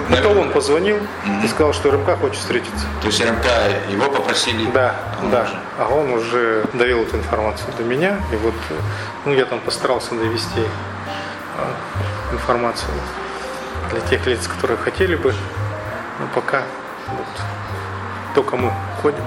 Ну, 0.09 0.15
это 0.15 0.29
он 0.29 0.51
позвонил 0.51 0.97
mm-hmm. 0.97 1.45
и 1.45 1.47
сказал, 1.47 1.73
что 1.73 1.91
РМК 1.91 2.19
хочет 2.19 2.37
встретиться. 2.37 2.85
То 3.01 3.07
есть 3.07 3.21
РМК 3.23 3.45
его 3.89 4.11
попросили? 4.11 4.69
Да, 4.71 4.95
он 5.21 5.31
да. 5.31 5.43
Уже. 5.43 5.53
А 5.79 5.87
он 5.87 6.11
уже 6.11 6.65
довел 6.73 7.03
эту 7.03 7.17
информацию 7.17 7.73
до 7.77 7.83
меня. 7.83 8.19
И 8.31 8.35
вот 8.35 8.53
ну, 9.25 9.33
я 9.33 9.45
там 9.45 9.59
постарался 9.61 10.15
довести 10.15 10.59
э, 10.59 12.33
информацию 12.33 12.91
для 13.91 14.01
тех 14.01 14.27
лиц, 14.27 14.47
которые 14.47 14.77
хотели 14.77 15.15
бы. 15.15 15.33
Но 16.19 16.27
пока 16.35 16.63
вот, 17.17 17.45
только 18.35 18.57
мы 18.57 18.73
ходим 19.01 19.23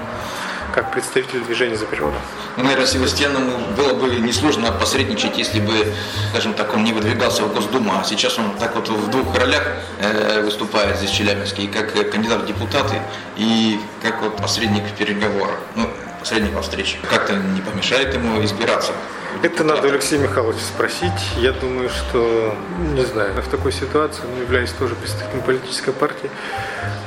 как 0.73 0.91
представитель 0.91 1.41
движения 1.41 1.75
за 1.77 1.85
природу. 1.85 2.15
Ну, 2.57 2.63
наверное, 2.63 2.87
Севастьяну 2.87 3.39
было 3.77 3.93
бы 3.93 4.15
несложно 4.15 4.71
посредничать, 4.71 5.37
если 5.37 5.59
бы, 5.59 5.93
скажем 6.31 6.53
так, 6.53 6.73
он 6.73 6.83
не 6.83 6.93
выдвигался 6.93 7.43
в 7.43 7.53
Госдуму, 7.53 7.93
а 7.93 8.03
сейчас 8.03 8.39
он 8.39 8.55
так 8.57 8.75
вот 8.75 8.89
в 8.89 9.09
двух 9.09 9.35
ролях 9.35 9.63
э, 9.99 10.41
выступает 10.41 10.97
здесь 10.97 11.11
в 11.11 11.15
Челябинске, 11.15 11.63
и 11.63 11.67
как 11.67 11.93
кандидат 12.11 12.41
в 12.41 12.45
депутаты, 12.47 13.01
и 13.37 13.79
как 14.01 14.21
вот 14.21 14.37
посредник 14.37 14.83
в 14.83 14.93
переговорах, 14.93 15.59
ну, 15.75 15.87
посредник 16.19 16.53
во 16.53 16.61
встрече. 16.61 16.97
Как-то 17.09 17.33
не 17.33 17.61
помешает 17.61 18.13
ему 18.13 18.43
избираться. 18.43 18.93
Это 19.41 19.63
надо 19.63 19.87
Алексея 19.87 20.19
Михайловича 20.19 20.61
спросить. 20.61 21.11
Я 21.37 21.51
думаю, 21.51 21.89
что, 21.89 22.55
не 22.93 23.03
знаю, 23.03 23.33
в 23.41 23.47
такой 23.47 23.71
ситуации, 23.71 24.21
он 24.23 24.41
являюсь 24.41 24.71
тоже 24.71 24.95
представителем 24.95 25.41
политической 25.41 25.91
партии, 25.91 26.29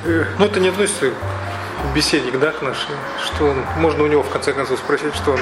э, 0.04 0.24
ну, 0.38 0.44
это 0.44 0.60
не 0.60 0.68
относится 0.68 1.12
беседник, 1.94 2.38
да, 2.38 2.52
к 2.52 2.62
нашей, 2.62 2.94
что 3.24 3.46
он, 3.46 3.62
можно 3.78 4.04
у 4.04 4.06
него 4.06 4.22
в 4.22 4.30
конце 4.30 4.52
концов 4.52 4.78
спросить, 4.78 5.14
что 5.14 5.32
он 5.32 5.40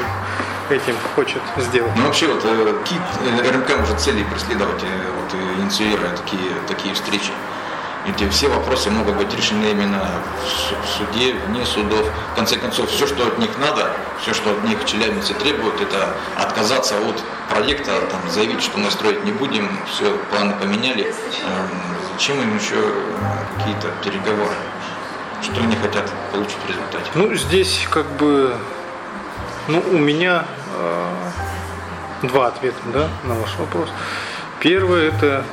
этим 0.71 0.95
хочет 1.15 1.43
сделать. 1.59 1.93
Ну 1.97 2.05
вообще 2.05 2.27
вот 2.27 2.45
э, 2.45 2.75
КИТ, 2.85 3.01
э, 3.27 3.51
РМК 3.51 3.79
может 3.79 4.01
цели 4.01 4.25
преследовать, 4.33 4.83
вот, 4.83 5.41
инициируя 5.61 6.11
такие, 6.17 6.51
такие 6.69 6.95
встречи. 6.95 7.33
Где 8.07 8.29
все 8.29 8.49
вопросы 8.49 8.91
могут 8.91 9.17
быть 9.17 9.35
решены 9.35 9.71
именно 9.71 10.03
в 10.45 10.89
суде, 10.89 11.35
вне 11.47 11.65
судов. 11.65 12.07
В 12.33 12.37
конце 12.37 12.57
концов, 12.57 12.91
все, 12.91 13.07
что 13.07 13.27
от 13.27 13.39
них 13.39 13.51
надо, 13.59 13.91
все, 14.21 14.35
что 14.35 14.51
от 14.51 14.65
них 14.65 14.85
челябинцы 14.85 15.33
требуют, 15.35 15.81
это 15.81 16.09
отказаться 16.37 16.97
от 16.99 17.23
проекта, 17.49 17.93
там, 18.11 18.21
заявить, 18.31 18.63
что 18.63 18.79
мы 18.79 18.91
строить 18.91 19.25
не 19.25 19.33
будем, 19.33 19.69
все, 19.91 20.17
планы 20.31 20.55
поменяли. 20.61 21.05
Эм, 21.05 21.69
зачем 22.13 22.41
им 22.43 22.57
еще 22.57 22.77
какие-то 23.57 23.89
переговоры? 24.03 24.55
что 25.45 25.61
они 25.61 25.77
хотят 25.77 26.11
получить 26.33 26.57
в 26.65 26.69
результате? 26.69 27.05
Ну, 27.15 27.35
здесь 27.35 27.87
как 27.91 28.07
бы, 28.13 28.57
ну, 29.69 29.83
у 29.93 29.99
меня 29.99 30.45
э, 30.77 31.07
два 32.23 32.49
ответа, 32.49 32.79
да, 32.87 33.09
на 33.25 33.35
ваш 33.35 33.55
вопрос. 33.59 33.91
Первое– 34.61 35.09
это 35.15 35.45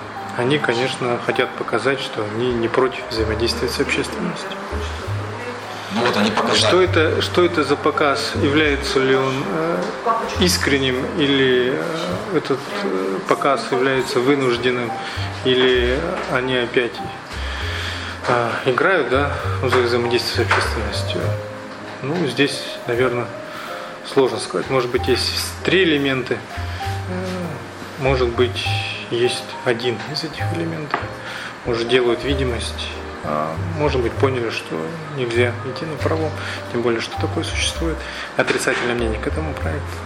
они, 0.41 0.57
конечно, 0.57 1.19
хотят 1.25 1.49
показать, 1.51 1.99
что 1.99 2.23
они 2.23 2.51
не 2.53 2.67
против 2.67 3.01
взаимодействия 3.09 3.69
с 3.69 3.79
общественностью. 3.79 4.49
Ну 5.93 6.01
вот 6.05 6.17
они 6.17 6.31
показали. 6.31 6.57
Что 6.57 6.81
это, 6.81 7.21
что 7.21 7.45
это 7.45 7.63
за 7.63 7.75
показ? 7.75 8.31
Является 8.41 8.99
ли 8.99 9.15
он 9.15 9.33
э, 9.45 9.77
искренним 10.39 11.05
или 11.17 11.73
э, 11.73 12.37
этот 12.37 12.59
э, 12.83 13.19
показ 13.27 13.67
является 13.71 14.19
вынужденным, 14.19 14.91
или 15.45 15.99
они 16.31 16.55
опять 16.57 16.93
а, 18.27 18.51
играют, 18.65 19.09
да, 19.09 19.33
за 19.61 19.77
взаимодействие 19.77 20.47
с 20.47 20.49
общественностью. 20.49 21.21
Ну, 22.01 22.15
здесь, 22.27 22.63
наверное, 22.87 23.27
сложно 24.11 24.39
сказать. 24.39 24.69
Может 24.69 24.89
быть, 24.89 25.07
есть 25.07 25.53
три 25.63 25.83
элемента, 25.83 26.33
э, 26.33 26.37
может 27.99 28.29
быть, 28.29 28.65
есть 29.11 29.43
один 29.65 29.97
из 30.11 30.23
этих 30.23 30.43
элементов. 30.55 30.99
Может, 31.65 31.87
делают 31.89 32.23
видимость, 32.23 32.87
а 33.23 33.55
может 33.77 34.01
быть, 34.01 34.13
поняли, 34.13 34.49
что 34.49 34.75
нельзя 35.15 35.53
идти 35.65 35.85
на 35.85 35.95
пролом, 35.97 36.31
тем 36.71 36.81
более, 36.81 37.01
что 37.01 37.19
такое 37.21 37.43
существует 37.43 37.97
отрицательное 38.37 38.95
мнение 38.95 39.19
к 39.19 39.27
этому 39.27 39.53
проекту. 39.53 39.97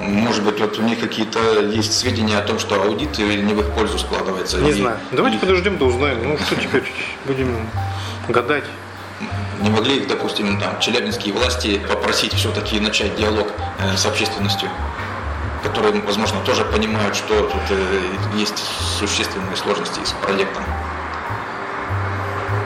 Может 0.00 0.44
быть, 0.44 0.60
вот 0.60 0.78
у 0.78 0.82
них 0.82 0.98
какие-то 0.98 1.60
есть 1.60 1.92
сведения 1.92 2.38
о 2.38 2.42
том, 2.42 2.58
что 2.58 2.80
аудит 2.82 3.18
не 3.18 3.52
в 3.52 3.60
их 3.60 3.70
пользу 3.72 3.98
складывается? 3.98 4.58
Не 4.58 4.70
и, 4.70 4.72
знаю. 4.72 4.98
Давайте 5.10 5.36
и... 5.36 5.40
подождем, 5.40 5.76
да 5.76 5.84
узнаем. 5.84 6.26
Ну, 6.26 6.38
что 6.38 6.56
теперь 6.56 6.90
будем 7.26 7.68
гадать? 8.28 8.64
Не 9.60 9.68
могли 9.68 9.98
их, 9.98 10.08
допустим, 10.08 10.58
там, 10.58 10.80
челябинские 10.80 11.34
власти 11.34 11.78
попросить 11.86 12.32
все-таки 12.32 12.80
начать 12.80 13.14
диалог 13.16 13.48
э, 13.78 13.96
с 13.96 14.06
общественностью? 14.06 14.70
Которые, 15.62 16.00
возможно, 16.02 16.40
тоже 16.40 16.64
понимают, 16.64 17.14
что 17.16 17.42
тут 17.42 17.62
э, 17.70 18.00
есть 18.34 18.58
существенные 18.98 19.56
сложности 19.56 20.00
с 20.04 20.12
проектом. 20.12 20.64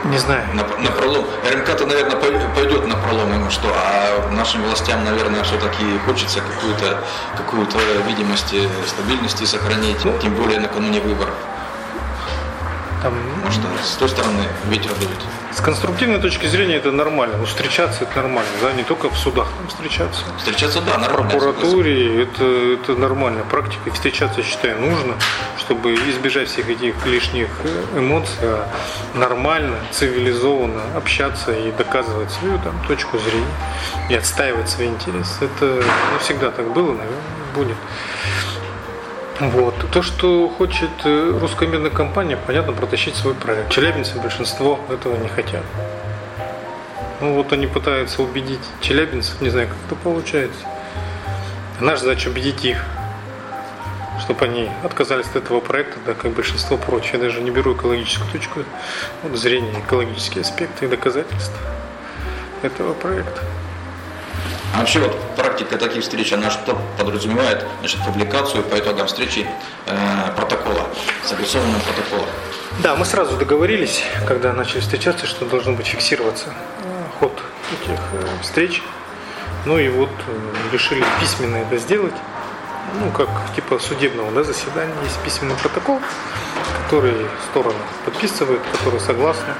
Не 0.04 0.18
знаю. 0.18 0.46
На, 0.52 0.62
на 0.62 0.90
пролом. 0.90 1.24
РМК-то, 1.50 1.86
наверное, 1.86 2.16
пойдет 2.16 2.86
на 2.86 2.94
пролом 2.96 3.32
ему 3.32 3.50
что, 3.50 3.68
а 3.74 4.30
нашим 4.32 4.62
властям, 4.62 5.02
наверное, 5.04 5.42
все-таки 5.44 5.98
хочется 6.04 6.40
какую-то 6.40 7.02
какую 7.36 7.66
видимость 8.06 8.52
э, 8.52 8.68
стабильности 8.86 9.44
сохранить, 9.44 10.04
ну, 10.04 10.16
тем 10.18 10.34
более 10.34 10.60
накануне 10.60 11.00
выборов. 11.00 11.34
Там... 13.02 13.14
Может, 13.44 13.60
с 13.82 13.96
той 13.96 14.08
стороны 14.08 14.44
ветер 14.66 14.92
дует. 14.94 15.43
С 15.54 15.60
конструктивной 15.60 16.18
точки 16.18 16.46
зрения 16.46 16.76
это 16.76 16.90
нормально. 16.90 17.36
Но 17.36 17.46
встречаться 17.46 18.02
это 18.02 18.16
нормально, 18.16 18.50
да, 18.60 18.72
не 18.72 18.82
только 18.82 19.08
в 19.08 19.16
судах 19.16 19.46
там 19.56 19.68
встречаться. 19.68 20.24
Встречаться, 20.38 20.80
да, 20.80 20.94
В 20.94 21.00
нормально. 21.00 21.30
прокуратуре 21.30 22.22
это, 22.22 22.44
это 22.44 22.96
нормальная 22.96 23.44
практика. 23.44 23.92
Встречаться, 23.92 24.40
я 24.40 24.46
считаю, 24.46 24.80
нужно, 24.80 25.14
чтобы 25.58 25.94
избежать 25.94 26.48
всех 26.48 26.68
этих 26.68 27.06
лишних 27.06 27.48
э, 27.62 27.98
эмоций, 27.98 28.36
а 28.42 28.68
нормально, 29.14 29.76
цивилизованно 29.92 30.82
общаться 30.96 31.52
и 31.52 31.70
доказывать 31.70 32.32
свою 32.32 32.58
там, 32.58 32.74
точку 32.88 33.18
зрения 33.18 33.46
и 34.10 34.14
отстаивать 34.14 34.68
свои 34.68 34.88
интересы. 34.88 35.44
Это 35.44 35.66
ну, 36.12 36.18
всегда 36.18 36.50
так 36.50 36.72
было, 36.72 36.94
наверное, 36.94 37.22
будет. 37.54 37.76
Вот. 39.40 39.74
То, 39.90 40.02
что 40.02 40.48
хочет 40.48 40.90
э, 41.04 41.38
русская 41.40 41.66
медная 41.66 41.90
компания, 41.90 42.36
понятно, 42.36 42.72
протащить 42.72 43.16
свой 43.16 43.34
проект. 43.34 43.70
Челябинцы 43.70 44.18
большинство 44.18 44.78
этого 44.88 45.16
не 45.16 45.28
хотят. 45.28 45.62
Ну 47.20 47.34
вот 47.34 47.52
они 47.52 47.66
пытаются 47.66 48.22
убедить 48.22 48.60
челябинцев, 48.80 49.40
не 49.40 49.50
знаю, 49.50 49.68
как 49.68 49.76
это 49.86 49.94
получается. 49.96 50.60
Наша 51.80 52.04
задача 52.04 52.28
убедить 52.28 52.64
их, 52.64 52.84
чтобы 54.20 54.44
они 54.44 54.70
отказались 54.84 55.26
от 55.26 55.36
этого 55.36 55.60
проекта, 55.60 55.98
да, 56.06 56.14
как 56.14 56.32
большинство 56.32 56.76
прочих. 56.76 57.14
Я 57.14 57.18
даже 57.18 57.40
не 57.40 57.50
беру 57.50 57.74
экологическую 57.74 58.30
точку 58.30 58.60
вот, 59.22 59.36
зрения, 59.36 59.80
экологические 59.80 60.42
аспекты 60.42 60.84
и 60.84 60.88
доказательства 60.88 61.58
этого 62.62 62.94
проекта. 62.94 63.42
А 64.74 64.78
вообще 64.78 65.00
вот 65.00 65.16
практика 65.54 65.78
таких 65.78 66.02
встреч, 66.02 66.32
она 66.32 66.50
что 66.50 66.76
подразумевает? 66.98 67.64
Значит, 67.78 68.00
публикацию 68.04 68.64
по 68.64 68.76
итогам 68.76 69.06
встречи 69.06 69.46
э, 69.86 70.32
протокола, 70.36 70.88
согласованного 71.24 71.78
протокола. 71.80 72.26
Да, 72.82 72.96
мы 72.96 73.04
сразу 73.04 73.36
договорились, 73.36 74.02
когда 74.26 74.52
начали 74.52 74.80
встречаться, 74.80 75.26
что 75.26 75.44
должен 75.44 75.76
быть 75.76 75.86
фиксироваться 75.86 76.46
э, 76.48 77.04
ход 77.20 77.40
этих 77.72 78.00
э, 78.14 78.42
встреч. 78.42 78.82
Ну 79.64 79.78
и 79.78 79.88
вот 79.88 80.10
э, 80.26 80.72
решили 80.72 81.04
письменно 81.20 81.58
это 81.58 81.78
сделать. 81.78 82.14
Ну, 83.00 83.12
как 83.12 83.28
типа 83.54 83.78
судебного 83.78 84.32
да, 84.32 84.42
заседания. 84.42 84.94
Есть 85.04 85.20
письменный 85.20 85.54
протокол, 85.54 86.00
который 86.84 87.14
стороны 87.50 87.78
подписывают, 88.04 88.60
которые 88.72 89.00
согласны. 89.00 89.54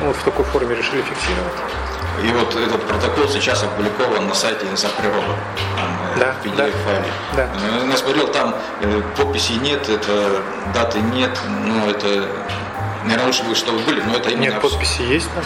Ну, 0.00 0.06
вот 0.06 0.16
в 0.16 0.22
такой 0.22 0.46
форме 0.46 0.74
решили 0.74 1.02
фиксировать. 1.02 1.95
И 2.22 2.28
вот 2.32 2.54
этот 2.56 2.82
протокол 2.86 3.28
сейчас 3.28 3.62
опубликован 3.62 4.26
на 4.26 4.34
сайте 4.34 4.64
за 4.74 4.88
природу. 4.88 5.34
Там, 5.76 5.98
э, 6.14 6.18
Да, 6.18 6.34
PDF 6.42 6.56
да, 6.56 6.64
файле. 6.84 7.12
да. 7.36 7.48
Э, 7.82 7.88
Я 7.90 7.96
смотрел, 7.96 8.28
там 8.28 8.54
э, 8.80 9.02
подписей 9.16 9.56
нет, 9.56 9.88
это 9.88 10.42
даты 10.74 10.98
нет, 11.00 11.38
ну 11.64 11.90
это, 11.90 12.28
наверное, 13.04 13.26
лучше 13.26 13.42
бы, 13.44 13.54
чтобы 13.54 13.78
были, 13.80 14.00
но 14.00 14.16
это 14.16 14.30
именно 14.30 14.52
Нет, 14.54 14.60
подписи 14.62 15.02
есть 15.02 15.30
там. 15.34 15.44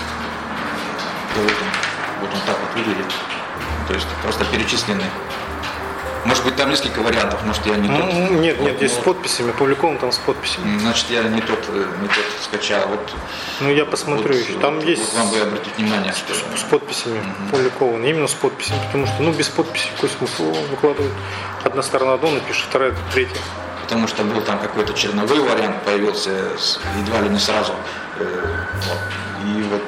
Да, 1.35 1.43
вот, 1.43 1.51
он, 1.51 2.21
вот 2.21 2.31
он 2.35 2.41
так 2.47 2.57
вот 2.61 2.75
выглядит. 2.77 3.07
То 3.89 3.95
есть 3.95 4.07
просто 4.23 4.45
перечислены. 4.45 5.03
Может 6.25 6.45
быть, 6.45 6.57
там 6.57 6.71
несколько 6.71 7.01
вариантов, 7.01 7.41
может, 7.45 7.65
я 7.67 7.77
не 7.77 7.89
тот. 7.89 7.97
Ну, 8.13 8.41
Нет, 8.41 8.57
Вот, 8.59 8.67
нет, 8.67 8.77
здесь 8.77 8.93
с 8.93 8.97
ну, 8.97 9.03
подписями, 9.03 9.51
опубликован 9.51 9.99
там 9.99 10.13
с 10.13 10.19
подписями. 10.19 10.79
Значит, 10.79 11.07
я 11.11 11.23
не 11.23 11.41
тот, 11.41 11.65
э, 11.69 11.87
не 12.03 12.09
тот 12.09 12.25
скачал. 12.43 12.87
Вот, 12.89 13.15
Ну, 13.61 13.71
я 13.71 13.85
посмотрю 13.87 14.35
вот, 14.35 14.43
еще. 14.49 14.59
Там 14.59 14.77
вот 14.77 14.85
есть 14.85 15.15
вам 15.15 15.31
бы 15.31 15.39
обратить 15.41 15.77
внимание, 15.79 16.13
что 16.13 16.35
с 16.35 16.63
подписями 16.71 17.21
опубликованы. 17.49 18.07
Именно 18.07 18.29
с 18.29 18.35
подписями, 18.35 18.79
потому 18.87 19.07
что, 19.07 19.23
ну, 19.23 19.33
без 19.33 19.49
подписи 19.49 19.89
какой 19.97 20.11
смысл 20.11 20.53
выкладывать? 20.71 21.13
Одна 21.65 21.83
сторона 21.83 22.15
одно 22.15 22.31
напишет, 22.31 22.67
вторая 22.69 22.95
третья. 23.13 23.41
потому 23.83 24.07
что 24.07 24.23
был 24.23 24.41
там 24.43 24.59
какой-то 24.61 24.93
черновой 24.95 25.41
вариант, 25.41 25.83
появился 25.85 26.31
с- 26.57 26.79
едва 26.99 27.23
ли 27.23 27.29
не 27.29 27.41
сразу. 27.41 27.73
Э, 28.19 28.25
вот. 28.89 28.99
И 29.43 29.63
вот 29.63 29.83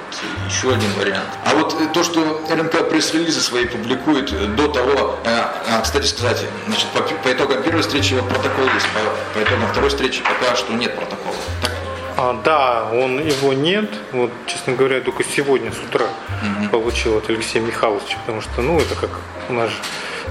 еще 0.48 0.72
один 0.72 0.90
вариант. 0.94 1.28
А 1.44 1.54
вот 1.54 1.78
э, 1.80 1.86
то, 1.92 2.02
что 2.02 2.40
РНК 2.48 2.88
пресс-релизы 2.88 3.40
свои 3.40 3.66
публикует 3.66 4.32
э, 4.32 4.46
до 4.46 4.68
того, 4.68 5.18
э, 5.24 5.28
а, 5.28 5.80
кстати 5.82 6.06
сказать, 6.06 6.44
значит, 6.66 6.88
по, 6.88 7.02
по 7.02 7.32
итогам 7.32 7.62
первой 7.62 7.82
встречи 7.82 8.14
вот 8.14 8.28
протокол 8.28 8.64
есть, 8.74 8.86
по, 8.88 9.38
по 9.38 9.42
итогам 9.42 9.68
второй 9.68 9.90
встречи 9.90 10.22
пока 10.22 10.56
что 10.56 10.72
нет 10.72 10.96
протокола. 10.96 11.34
Так? 11.60 11.72
А, 12.16 12.40
да, 12.44 12.88
он 12.92 13.18
его 13.18 13.52
нет. 13.52 13.90
Вот, 14.12 14.30
честно 14.46 14.74
говоря, 14.74 14.96
я 14.96 15.02
только 15.02 15.22
сегодня 15.24 15.70
с 15.70 15.78
утра 15.78 16.06
получил 16.70 17.18
от 17.18 17.28
Алексея 17.28 17.62
Михайловича, 17.62 18.16
потому 18.24 18.40
что, 18.40 18.62
ну, 18.62 18.80
это 18.80 18.94
как 18.94 19.10
у 19.48 19.52
нас 19.52 19.68
же 19.68 19.76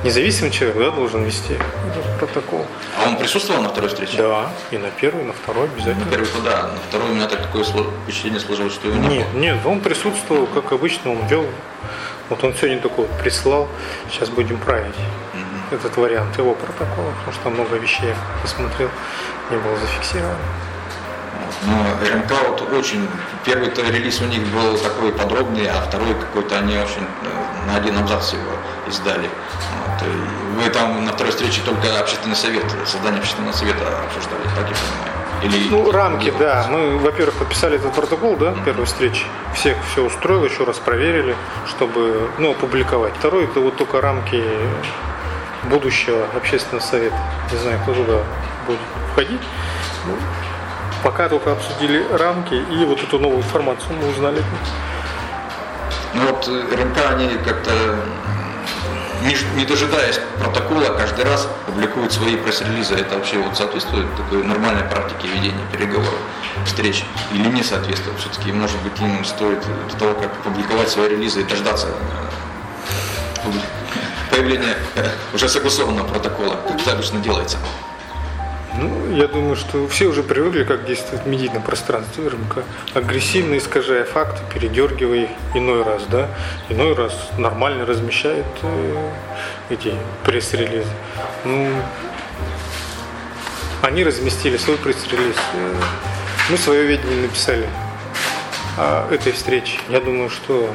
независимый 0.04 0.52
человек, 0.52 0.78
да, 0.78 0.92
должен 0.92 1.24
вести 1.24 1.54
этот 1.54 2.20
протокол. 2.20 2.66
А 2.98 3.08
он 3.10 3.18
присутствовал 3.18 3.62
на 3.62 3.70
второй 3.70 3.90
встрече? 3.90 4.18
Да, 4.18 4.50
и 4.72 4.78
на 4.78 4.90
первый, 4.90 5.24
и 5.24 5.28
на 5.28 5.34
второй 5.34 5.66
обязательно. 5.66 6.06
На 6.06 6.12
первый 6.12 6.28
да, 6.44 6.64
на 6.64 6.80
второй 6.90 7.10
у 7.10 7.14
меня 7.14 7.28
так 7.28 7.42
такое 7.42 7.64
впечатление 7.64 8.40
сложилось, 8.40 8.74
что 8.74 8.88
его 8.88 8.98
не 8.98 9.18
Нет, 9.18 9.28
было. 9.30 9.40
нет, 9.42 9.58
он 9.66 9.80
присутствовал, 9.82 10.48
как 10.48 10.72
обычно, 10.72 11.12
он 11.12 11.28
вел. 11.28 11.46
Вот 12.30 12.44
он 12.44 12.54
сегодня 12.54 12.80
такой 12.80 13.06
вот 13.08 13.20
прислал. 13.20 13.68
Сейчас 14.10 14.30
будем 14.30 14.58
править 14.58 14.96
этот 15.72 15.96
вариант 15.98 16.38
его 16.38 16.54
протокола, 16.54 17.12
потому 17.20 17.34
что 17.34 17.50
много 17.50 17.78
вещей 17.78 18.08
я 18.08 18.16
посмотрел, 18.42 18.90
не 19.50 19.58
было 19.58 19.78
зафиксировано. 19.78 20.38
Но 21.64 21.84
РМК 22.06 22.32
вот 22.50 22.74
очень, 22.74 23.08
первый-то 23.46 23.82
релиз 23.84 24.22
у 24.22 24.26
них 24.26 24.42
был 24.48 24.78
такой 24.78 25.12
подробный, 25.12 25.68
а 25.68 25.82
второй 25.82 26.14
какой-то 26.16 26.58
они 26.58 26.78
очень 26.78 27.04
э, 27.04 27.68
на 27.68 27.76
один 27.76 27.98
абзац 27.98 28.34
его 28.34 28.52
издали. 28.88 29.30
Вы 30.58 30.70
там 30.70 31.06
на 31.06 31.12
второй 31.12 31.32
встрече 31.32 31.62
только 31.66 32.00
общественный 32.00 32.36
совет, 32.36 32.64
создание 32.86 33.20
общественного 33.20 33.54
совета 33.54 33.84
обсуждали, 34.06 34.44
так 34.56 34.70
я 34.70 34.76
понимаю? 34.76 35.12
Или 35.44 35.70
Ну, 35.70 35.92
рамки, 35.92 36.32
да. 36.38 36.68
Мы, 36.70 37.00
во-первых, 37.00 37.36
подписали 37.36 37.78
этот 37.78 37.94
протокол, 37.94 38.36
да, 38.36 38.54
первой 38.64 38.86
встречи. 38.86 39.26
Всех 39.56 39.76
все 39.92 40.06
устроило, 40.06 40.46
еще 40.46 40.66
раз 40.66 40.78
проверили, 40.78 41.36
чтобы, 41.68 42.30
ну, 42.38 42.52
опубликовать. 42.52 43.14
Второй, 43.18 43.46
это 43.46 43.60
вот 43.60 43.76
только 43.78 44.02
рамки 44.02 44.44
будущего 45.64 46.28
общественного 46.36 46.84
совета. 46.84 47.18
Не 47.52 47.58
знаю, 47.58 47.80
кто 47.84 47.94
туда 47.94 48.20
будет 48.68 48.80
входить. 49.12 49.42
Ну, 50.06 50.14
пока 51.04 51.30
только 51.30 51.54
обсудили 51.54 52.06
рамки 52.12 52.54
и 52.54 52.86
вот 52.86 53.02
эту 53.02 53.18
новую 53.20 53.40
информацию 53.40 53.96
мы 54.00 54.10
узнали. 54.10 54.44
Ну 56.14 56.22
вот 56.30 56.48
э, 56.48 56.76
РМК, 56.76 56.98
они 57.10 57.30
как-то 57.46 57.72
не, 59.22 59.36
не 59.58 59.66
дожидаясь 59.66 60.20
протокола, 60.40 60.98
каждый 60.98 61.26
раз 61.26 61.48
публикуют 61.66 62.12
свои 62.12 62.36
пресс-релизы. 62.36 62.96
Это 62.96 63.16
вообще 63.16 63.38
вот 63.38 63.56
соответствует 63.58 64.08
такой 64.16 64.44
нормальной 64.44 64.84
практике 64.84 65.28
ведения 65.28 65.66
переговоров, 65.72 66.14
встреч 66.66 67.04
или 67.32 67.48
не 67.48 67.64
соответствует? 67.64 68.20
Все-таки, 68.20 68.52
может 68.52 68.80
быть, 68.82 69.00
им 69.00 69.24
стоит 69.26 69.60
до 69.90 69.98
того, 69.98 70.14
как 70.16 70.34
публиковать 70.44 70.90
свои 70.90 71.10
релизы, 71.10 71.44
дождаться 71.44 71.88
э, 73.44 73.50
появления 74.32 74.78
э, 74.96 75.10
уже 75.34 75.50
согласованного 75.50 76.08
протокола, 76.08 76.58
как 76.68 76.82
это 76.82 76.94
обычно 76.94 77.20
делается. 77.20 77.58
Ну, 78.74 79.14
я 79.16 79.28
думаю, 79.28 79.56
что 79.56 79.88
все 79.90 80.06
уже 80.06 80.24
привыкли, 80.24 80.64
как 80.64 80.86
действует 80.86 81.24
в 81.24 81.28
медийном 81.28 81.62
пространстве 81.62 82.28
РМК. 82.28 82.64
Агрессивно 82.94 83.58
искажая 83.58 84.06
факты, 84.06 84.42
передергивая 84.54 85.24
их 85.24 85.30
иной 85.54 85.84
раз, 85.84 86.04
да, 86.10 86.30
иной 86.70 86.94
раз 86.96 87.14
нормально 87.38 87.86
размещает 87.86 88.46
э, 88.62 89.10
эти 89.70 89.94
пресс-релизы. 90.24 90.90
Ну, 91.44 91.68
они 93.82 94.06
разместили 94.06 94.56
свой 94.56 94.78
пресс-релиз. 94.78 95.36
э, 95.54 95.76
Мы 96.50 96.58
свое 96.58 96.86
видение 96.88 97.24
написали 97.24 97.68
о 98.78 99.12
этой 99.12 99.34
встрече. 99.34 99.80
Я 99.90 100.00
думаю, 100.00 100.30
что 100.30 100.74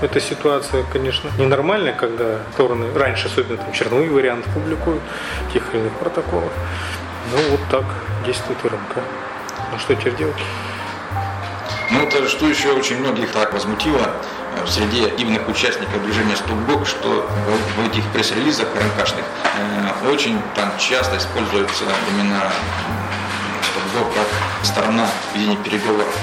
эта 0.00 0.20
ситуация, 0.20 0.84
конечно, 0.92 1.30
ненормальная, 1.38 1.92
когда 1.92 2.38
стороны 2.52 2.86
раньше, 2.94 3.26
особенно 3.26 3.56
там 3.56 3.72
черновые 3.72 4.10
варианты 4.10 4.48
публикуют 4.50 5.02
тех 5.52 5.62
или 5.72 5.80
иных 5.80 5.92
протоколов. 5.94 6.52
Ну 7.30 7.50
вот 7.50 7.60
так 7.70 7.84
действует 8.24 8.64
РМК. 8.64 8.96
Ну 9.70 9.78
что 9.78 9.94
теперь 9.94 10.16
делать? 10.16 10.42
Ну, 11.90 12.02
это 12.02 12.26
что 12.28 12.46
еще 12.46 12.72
очень 12.72 12.98
многих 12.98 13.32
так 13.32 13.52
возмутило 13.52 14.10
э, 14.56 14.64
в 14.64 14.68
среде 14.68 15.06
активных 15.06 15.46
участников 15.48 16.02
движения 16.04 16.36
«Стопбок», 16.36 16.86
что 16.86 17.28
в, 17.76 17.86
этих 17.86 18.04
пресс-релизах 18.12 18.68
РМКшных 18.74 19.24
э, 20.04 20.10
очень 20.10 20.40
там 20.54 20.72
часто 20.78 21.16
используется 21.18 21.84
именно 22.10 22.40
м, 22.44 22.50
«Стопбок» 23.62 24.14
как 24.14 24.26
сторона 24.64 25.06
ведения 25.34 25.56
переговоров. 25.56 26.14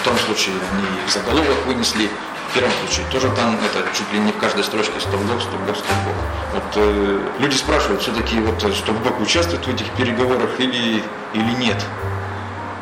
В 0.00 0.04
том 0.04 0.16
случае 0.18 0.54
они 0.72 0.86
заголовок 1.08 1.66
вынесли, 1.66 2.10
в 2.50 2.54
первом 2.54 2.72
случае 2.72 3.06
тоже 3.10 3.28
там 3.30 3.58
это 3.64 3.84
чуть 3.96 4.10
ли 4.12 4.18
не 4.18 4.32
в 4.32 4.38
каждой 4.38 4.64
строчке 4.64 4.98
«Стопбок», 5.00 5.40
«Стопбок», 5.40 5.76
«Стопбок». 5.76 6.14
Вот 6.54 6.76
э, 6.76 7.20
люди 7.38 7.54
спрашивают, 7.54 8.00
все-таки 8.00 8.40
вот 8.40 8.62
э, 8.64 8.72
«Стопбок» 8.72 9.20
участвует 9.20 9.66
в 9.66 9.68
этих 9.68 9.86
переговорах 9.90 10.58
или, 10.58 11.02
или 11.34 11.52
нет? 11.58 11.84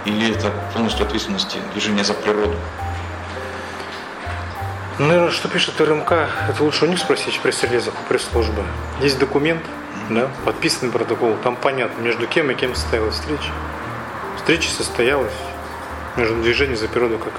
Или 0.05 0.33
это 0.33 0.53
полностью 0.73 1.05
ответственности 1.05 1.59
движения 1.73 2.05
за 2.05 2.15
природу? 2.15 2.55
Ну, 4.99 5.07
наверное, 5.09 5.33
что 5.33 5.49
пишет 5.49 5.81
РМК, 5.81 6.13
это 6.49 6.63
лучше 6.63 6.85
у 6.85 6.89
них 6.89 6.99
спросить 6.99 7.37
в 7.37 7.41
пресс-релизах 7.41 7.95
у 7.95 8.09
пресс-службы. 8.09 8.63
Есть 9.01 9.19
документ, 9.19 9.63
да, 10.09 10.31
подписанный 10.45 10.93
протокол, 10.93 11.37
там 11.43 11.57
понятно, 11.57 12.01
между 12.01 12.27
кем 12.29 12.51
и 12.51 12.55
кем 12.55 12.75
состоялась 12.75 13.15
встреча. 13.15 13.51
Встреча 14.37 14.71
состоялась 14.71 15.35
между 16.17 16.37
движением 16.37 16.79
за 16.79 16.89
природу 16.89 17.19
как 17.19 17.33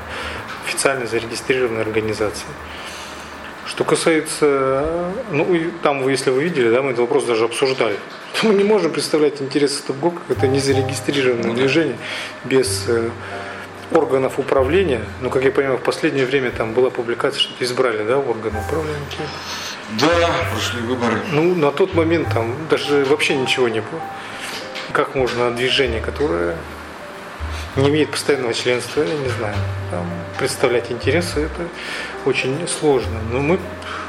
официально 0.67 1.07
зарегистрированной 1.07 1.81
организацией. 1.81 2.51
Что 3.65 3.83
касается, 3.83 5.13
ну, 5.31 5.45
там, 5.83 6.01
вы, 6.03 6.11
если 6.11 6.29
вы 6.29 6.43
видели, 6.43 6.69
да, 6.69 6.81
мы 6.81 6.89
этот 6.89 7.01
вопрос 7.01 7.25
даже 7.25 7.45
обсуждали. 7.45 7.97
Мы 8.43 8.53
не 8.53 8.63
можем 8.63 8.91
представлять 8.91 9.41
интересы 9.41 9.79
СТОПГО 9.79 10.11
как 10.11 10.37
это 10.37 10.47
незарегистрированное 10.47 11.53
движение 11.53 11.97
без 12.45 12.85
э, 12.87 13.09
органов 13.91 14.39
управления. 14.39 15.01
Ну, 15.21 15.29
как 15.29 15.43
я 15.43 15.51
понимаю, 15.51 15.79
в 15.79 15.81
последнее 15.81 16.25
время 16.25 16.51
там 16.51 16.73
была 16.73 16.89
публикация, 16.89 17.39
что 17.39 17.63
избрали, 17.63 18.03
да, 18.03 18.19
органы 18.19 18.59
управления. 18.59 18.99
Да, 19.99 20.29
прошли 20.51 20.81
выборы. 20.81 21.19
Ну, 21.31 21.55
на 21.55 21.71
тот 21.71 21.93
момент 21.93 22.31
там 22.33 22.55
даже 22.69 23.05
вообще 23.05 23.35
ничего 23.35 23.67
не 23.69 23.79
было. 23.79 24.01
Как 24.93 25.15
можно 25.15 25.51
движение, 25.51 25.99
которое 25.99 26.55
не 27.77 27.89
имеет 27.89 28.11
постоянного 28.11 28.53
членства, 28.53 29.01
я 29.01 29.13
не 29.13 29.29
знаю, 29.29 29.55
там, 29.91 30.05
представлять 30.37 30.91
интересы, 30.91 31.41
это 31.41 31.67
очень 32.25 32.67
сложно. 32.67 33.19
Но 33.31 33.39
мы 33.39 33.59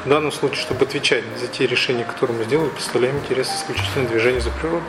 в 0.05 0.09
данном 0.09 0.31
случае, 0.31 0.61
чтобы 0.61 0.85
отвечать 0.85 1.23
за 1.39 1.47
те 1.47 1.67
решения, 1.67 2.03
которые 2.03 2.37
мы 2.37 2.43
сделали, 2.45 2.69
представляем 2.69 3.17
интересы 3.17 3.51
исключительно 3.55 4.07
движения 4.07 4.41
за 4.41 4.49
природу. 4.51 4.83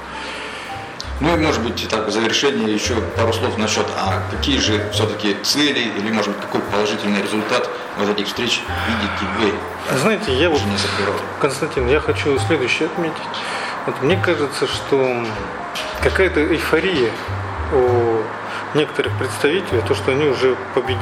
Ну 1.20 1.34
и, 1.34 1.38
может 1.38 1.62
быть, 1.62 1.86
так, 1.88 2.06
в 2.06 2.10
завершение 2.10 2.72
еще 2.72 2.94
пару 3.14 3.32
слов 3.34 3.58
насчет, 3.58 3.84
а 3.94 4.22
какие 4.30 4.58
же 4.58 4.82
все-таки 4.90 5.36
цели 5.42 5.92
или, 5.98 6.10
может 6.10 6.32
быть, 6.32 6.40
какой 6.40 6.62
положительный 6.62 7.20
результат 7.20 7.68
вот 7.98 8.08
этих 8.08 8.26
встреч 8.26 8.62
видите 8.88 9.26
вы? 9.38 9.98
Знаете, 9.98 10.34
я 10.34 10.48
вот, 10.48 10.62
Константин, 11.38 11.88
я 11.88 12.00
хочу 12.00 12.38
следующее 12.38 12.86
отметить. 12.86 13.14
Вот 13.84 14.00
мне 14.00 14.16
кажется, 14.16 14.66
что 14.66 15.26
какая-то 16.02 16.40
эйфория 16.40 17.10
у 17.72 18.09
некоторых 18.74 19.16
представителей, 19.18 19.82
то, 19.86 19.94
что 19.94 20.12
они 20.12 20.26
уже 20.26 20.56
победили. 20.74 21.00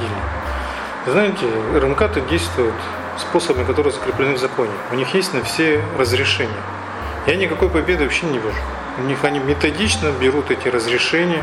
Знаете, 1.06 1.46
РМК-то 1.74 2.20
действует 2.22 2.74
способами, 3.18 3.64
которые 3.64 3.92
закреплены 3.92 4.34
в 4.34 4.38
законе. 4.38 4.72
У 4.92 4.94
них 4.94 5.14
есть 5.14 5.34
на 5.34 5.42
все 5.42 5.82
разрешения. 5.98 6.52
Я 7.26 7.36
никакой 7.36 7.68
победы 7.68 8.04
вообще 8.04 8.26
не 8.26 8.38
вижу. 8.38 8.56
У 8.98 9.02
них 9.02 9.22
они 9.24 9.38
методично 9.38 10.10
берут 10.10 10.50
эти 10.50 10.68
разрешения, 10.68 11.42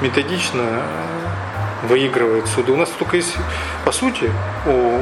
методично 0.00 0.62
э, 0.62 1.86
выигрывают 1.88 2.46
суды. 2.48 2.72
У 2.72 2.76
нас 2.76 2.90
только 2.90 3.16
есть, 3.16 3.36
по 3.84 3.92
сути, 3.92 4.30
у 4.66 5.00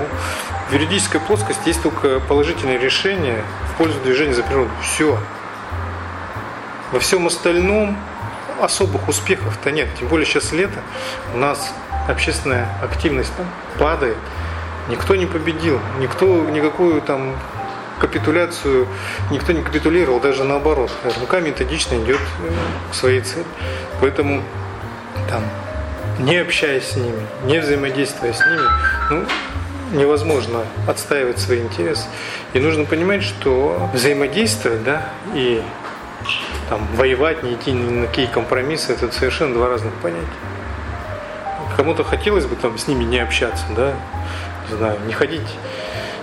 юридической 0.72 1.20
плоскости 1.20 1.68
есть 1.68 1.82
только 1.82 2.20
положительное 2.20 2.78
решение 2.78 3.42
в 3.72 3.78
пользу 3.78 3.98
движения 4.00 4.34
за 4.34 4.42
природу. 4.42 4.70
Все. 4.82 5.18
Во 6.92 7.00
всем 7.00 7.26
остальном 7.26 7.96
особых 8.62 9.08
успехов-то 9.08 9.70
нет. 9.70 9.88
Тем 9.98 10.08
более 10.08 10.26
сейчас 10.26 10.52
лето, 10.52 10.80
у 11.34 11.38
нас 11.38 11.72
общественная 12.08 12.68
активность 12.82 13.32
там 13.36 13.46
падает. 13.78 14.16
Никто 14.88 15.14
не 15.14 15.26
победил, 15.26 15.78
никто 15.98 16.26
никакую 16.50 17.00
там 17.02 17.36
капитуляцию, 18.00 18.88
никто 19.30 19.52
не 19.52 19.62
капитулировал, 19.62 20.20
даже 20.20 20.44
наоборот. 20.44 20.90
РМК 21.04 21.40
методично 21.42 21.96
идет 21.96 22.18
э, 22.18 22.50
к 22.90 22.94
своей 22.94 23.20
цели. 23.20 23.44
Поэтому 24.00 24.42
там, 25.28 25.42
не 26.18 26.36
общаясь 26.38 26.88
с 26.88 26.96
ними, 26.96 27.26
не 27.44 27.58
взаимодействуя 27.60 28.32
с 28.32 28.40
ними, 28.40 28.66
ну, 29.10 29.26
невозможно 29.92 30.64
отстаивать 30.86 31.38
свои 31.38 31.60
интересы. 31.60 32.06
И 32.54 32.58
нужно 32.58 32.84
понимать, 32.84 33.22
что 33.22 33.90
взаимодействовать, 33.92 34.82
да, 34.82 35.08
и 35.34 35.62
там, 36.70 36.86
воевать, 36.94 37.42
не 37.42 37.54
идти 37.54 37.72
ни 37.72 37.90
на 37.90 38.06
какие 38.06 38.26
компромиссы, 38.26 38.92
это 38.92 39.12
совершенно 39.12 39.54
два 39.54 39.68
разных 39.68 39.92
понятия. 39.94 40.26
Кому-то 41.76 42.04
хотелось 42.04 42.46
бы 42.46 42.56
там 42.56 42.78
с 42.78 42.86
ними 42.86 43.04
не 43.04 43.18
общаться, 43.18 43.64
да, 43.76 43.92
не 44.70 44.76
знаю, 44.76 44.98
не 45.06 45.12
ходить 45.12 45.48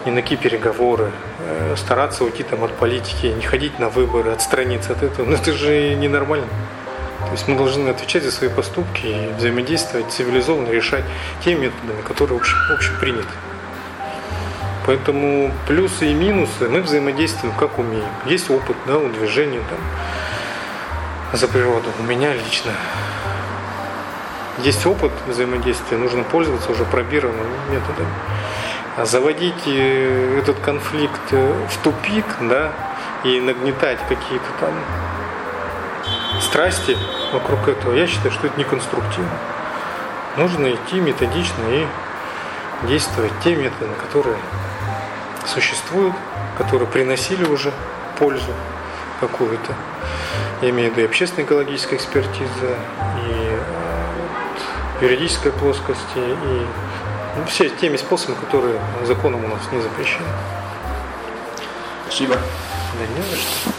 ни 0.06 0.12
на 0.12 0.22
какие 0.22 0.38
переговоры, 0.38 1.12
э, 1.40 1.76
стараться 1.76 2.24
уйти 2.24 2.44
там 2.44 2.64
от 2.64 2.72
политики, 2.72 3.26
не 3.26 3.42
ходить 3.42 3.78
на 3.78 3.90
выборы, 3.90 4.32
отстраниться 4.32 4.94
от 4.94 5.04
этого. 5.04 5.26
Но 5.26 5.36
это 5.36 5.52
же 5.52 5.96
ненормально. 5.96 6.48
То 7.20 7.32
есть 7.34 7.48
мы 7.50 7.58
должны 7.58 7.90
отвечать 7.90 8.24
за 8.24 8.32
свои 8.32 8.50
поступки 8.50 9.06
и 9.06 9.34
взаимодействовать 9.38 10.10
цивилизованно, 10.12 10.70
решать 10.70 11.04
те 11.44 11.56
методами, 11.56 12.02
которые 12.08 12.40
общеприняты. 12.40 13.28
Поэтому 14.86 15.52
плюсы 15.68 16.12
и 16.12 16.14
минусы 16.14 16.70
мы 16.70 16.80
взаимодействуем 16.80 17.54
как 17.56 17.78
умеем. 17.78 18.08
Есть 18.26 18.50
опыт 18.50 18.78
да, 18.86 18.98
у 18.98 19.10
движения 19.10 19.60
там, 19.70 19.80
за 21.34 21.48
природу. 21.48 21.90
У 22.00 22.04
меня 22.04 22.34
лично 22.34 22.72
есть 24.60 24.86
опыт 24.86 25.12
взаимодействия, 25.28 25.98
нужно 25.98 26.24
пользоваться 26.24 26.72
уже 26.72 26.86
пробированными 26.86 27.58
методами. 27.70 28.10
А 28.96 29.06
заводить 29.06 29.68
э, 29.68 30.40
этот 30.40 30.60
конфликт 30.60 31.22
э, 31.32 31.68
в 31.70 31.78
тупик, 31.84 32.26
да, 32.42 32.72
и 33.24 33.40
нагнетать 33.40 34.00
какие-то 34.10 34.46
там 34.60 34.74
страсти 36.42 36.98
вокруг 37.34 37.68
этого, 37.68 37.94
я 37.94 38.08
считаю, 38.08 38.32
что 38.32 38.48
это 38.48 38.58
неконструктивно. 38.58 39.30
Нужно 40.38 40.74
идти 40.74 41.00
методично 41.00 41.64
и 41.70 41.86
действовать 42.88 43.34
те 43.44 43.56
методы, 43.56 43.92
которые 44.08 44.38
существуют, 45.46 46.16
которые 46.58 46.88
приносили 46.88 47.44
уже 47.44 47.72
пользу 48.18 48.54
какую-то. 49.20 49.74
Я 50.62 50.70
имею 50.72 50.90
в 50.90 50.94
виду 50.94 51.02
и 51.02 51.06
общественная 51.06 51.46
экологическая 51.46 51.98
экспертиза, 51.98 52.78
и 53.28 53.58
э, 55.02 55.02
юридическая 55.02 55.52
плоскость, 55.52 56.00
и 56.16 56.66
ну, 57.38 57.46
все 57.46 57.70
теми 57.70 57.98
способами, 57.98 58.38
которые 58.40 58.80
законом 59.06 59.46
у 59.46 59.48
нас 59.48 59.62
не 59.72 59.80
запрещены. 59.82 60.26
Спасибо. 62.08 62.36
Да 62.36 63.08
не 63.16 63.22
за 63.22 63.36
что. 63.36 63.77